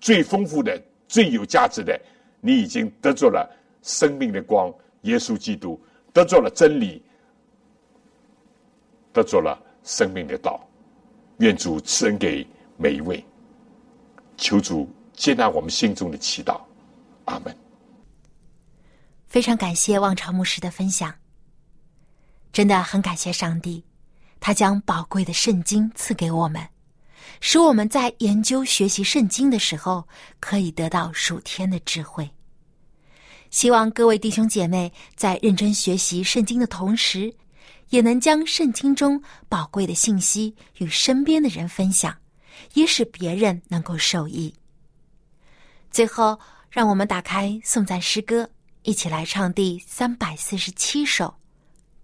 [0.00, 2.00] 最丰富的、最有价值的，
[2.40, 3.48] 你已经得着了
[3.82, 4.72] 生命的光——
[5.02, 5.80] 耶稣基督，
[6.12, 7.02] 得着了真理。
[9.12, 10.64] 得着了生命的道，
[11.38, 12.46] 愿主赐恩给
[12.76, 13.24] 每一位，
[14.36, 16.60] 求主接纳我们心中的祈祷，
[17.24, 17.52] 阿门。
[19.26, 21.12] 非常感谢望朝牧师的分享，
[22.52, 23.84] 真的很感谢上帝，
[24.40, 26.66] 他将宝贵的圣经赐给我们，
[27.40, 30.08] 使我们在研究学习圣经的时候，
[30.40, 32.28] 可以得到属天的智慧。
[33.50, 37.32] 希望各位弟兄姐妹在认真学习圣经的同时。
[37.90, 42.16] 也能将圣经中宝贵的信息与身边的人分享，
[42.74, 44.54] 也使别人能够受益。
[45.90, 46.38] 最后，
[46.70, 48.48] 让我们打开颂赞诗歌，
[48.84, 51.26] 一起来唱第三百四十七首《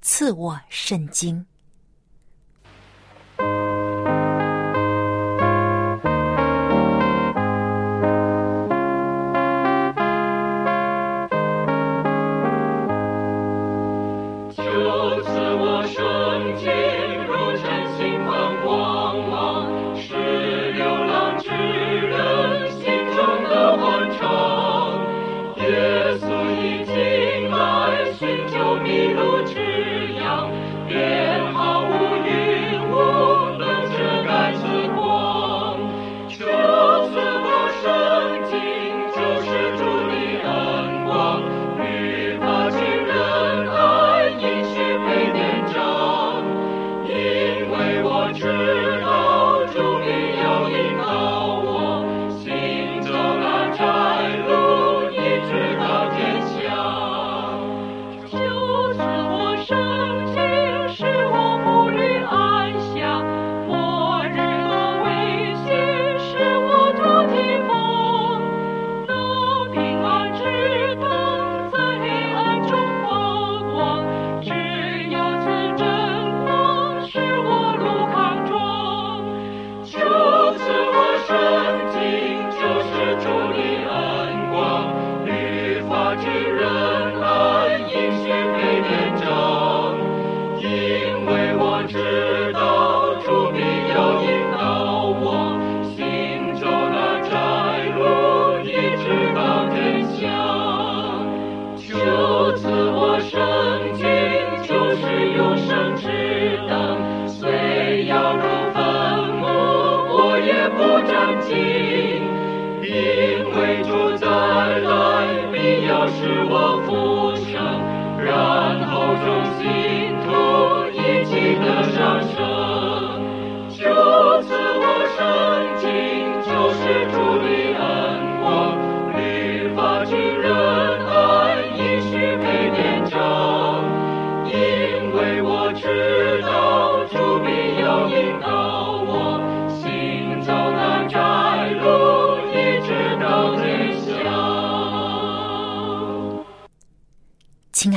[0.03, 1.39] 赐我圣经》。
[14.57, 14.64] 亲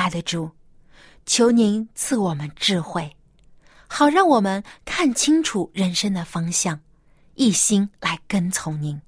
[0.09, 0.49] 爱的主，
[1.27, 3.15] 求您赐我们智慧，
[3.87, 6.79] 好让我们看清楚人生的方向，
[7.35, 8.99] 一心来跟从您。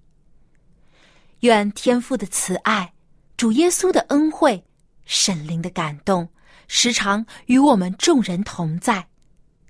[1.39, 2.93] 愿天父的慈爱、
[3.35, 4.63] 主耶稣的恩惠、
[5.05, 6.29] 圣灵的感动，
[6.67, 9.07] 时常与我们众人同在，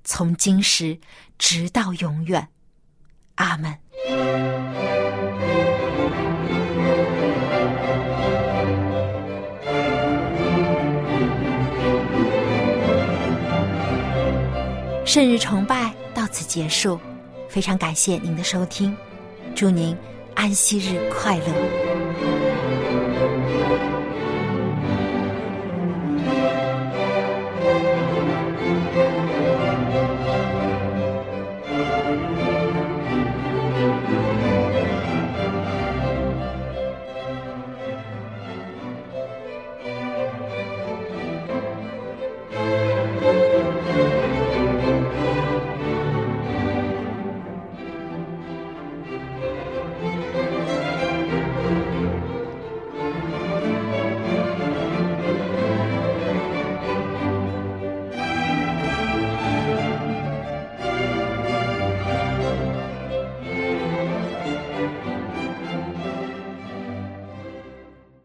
[0.03, 0.99] 从今时
[1.37, 2.45] 直到永远。
[3.35, 5.00] 阿门。
[15.13, 16.97] 圣日崇拜到此结束
[17.49, 18.95] 非常感谢您的收听
[19.53, 19.93] 祝您
[20.35, 22.01] 安息日快乐。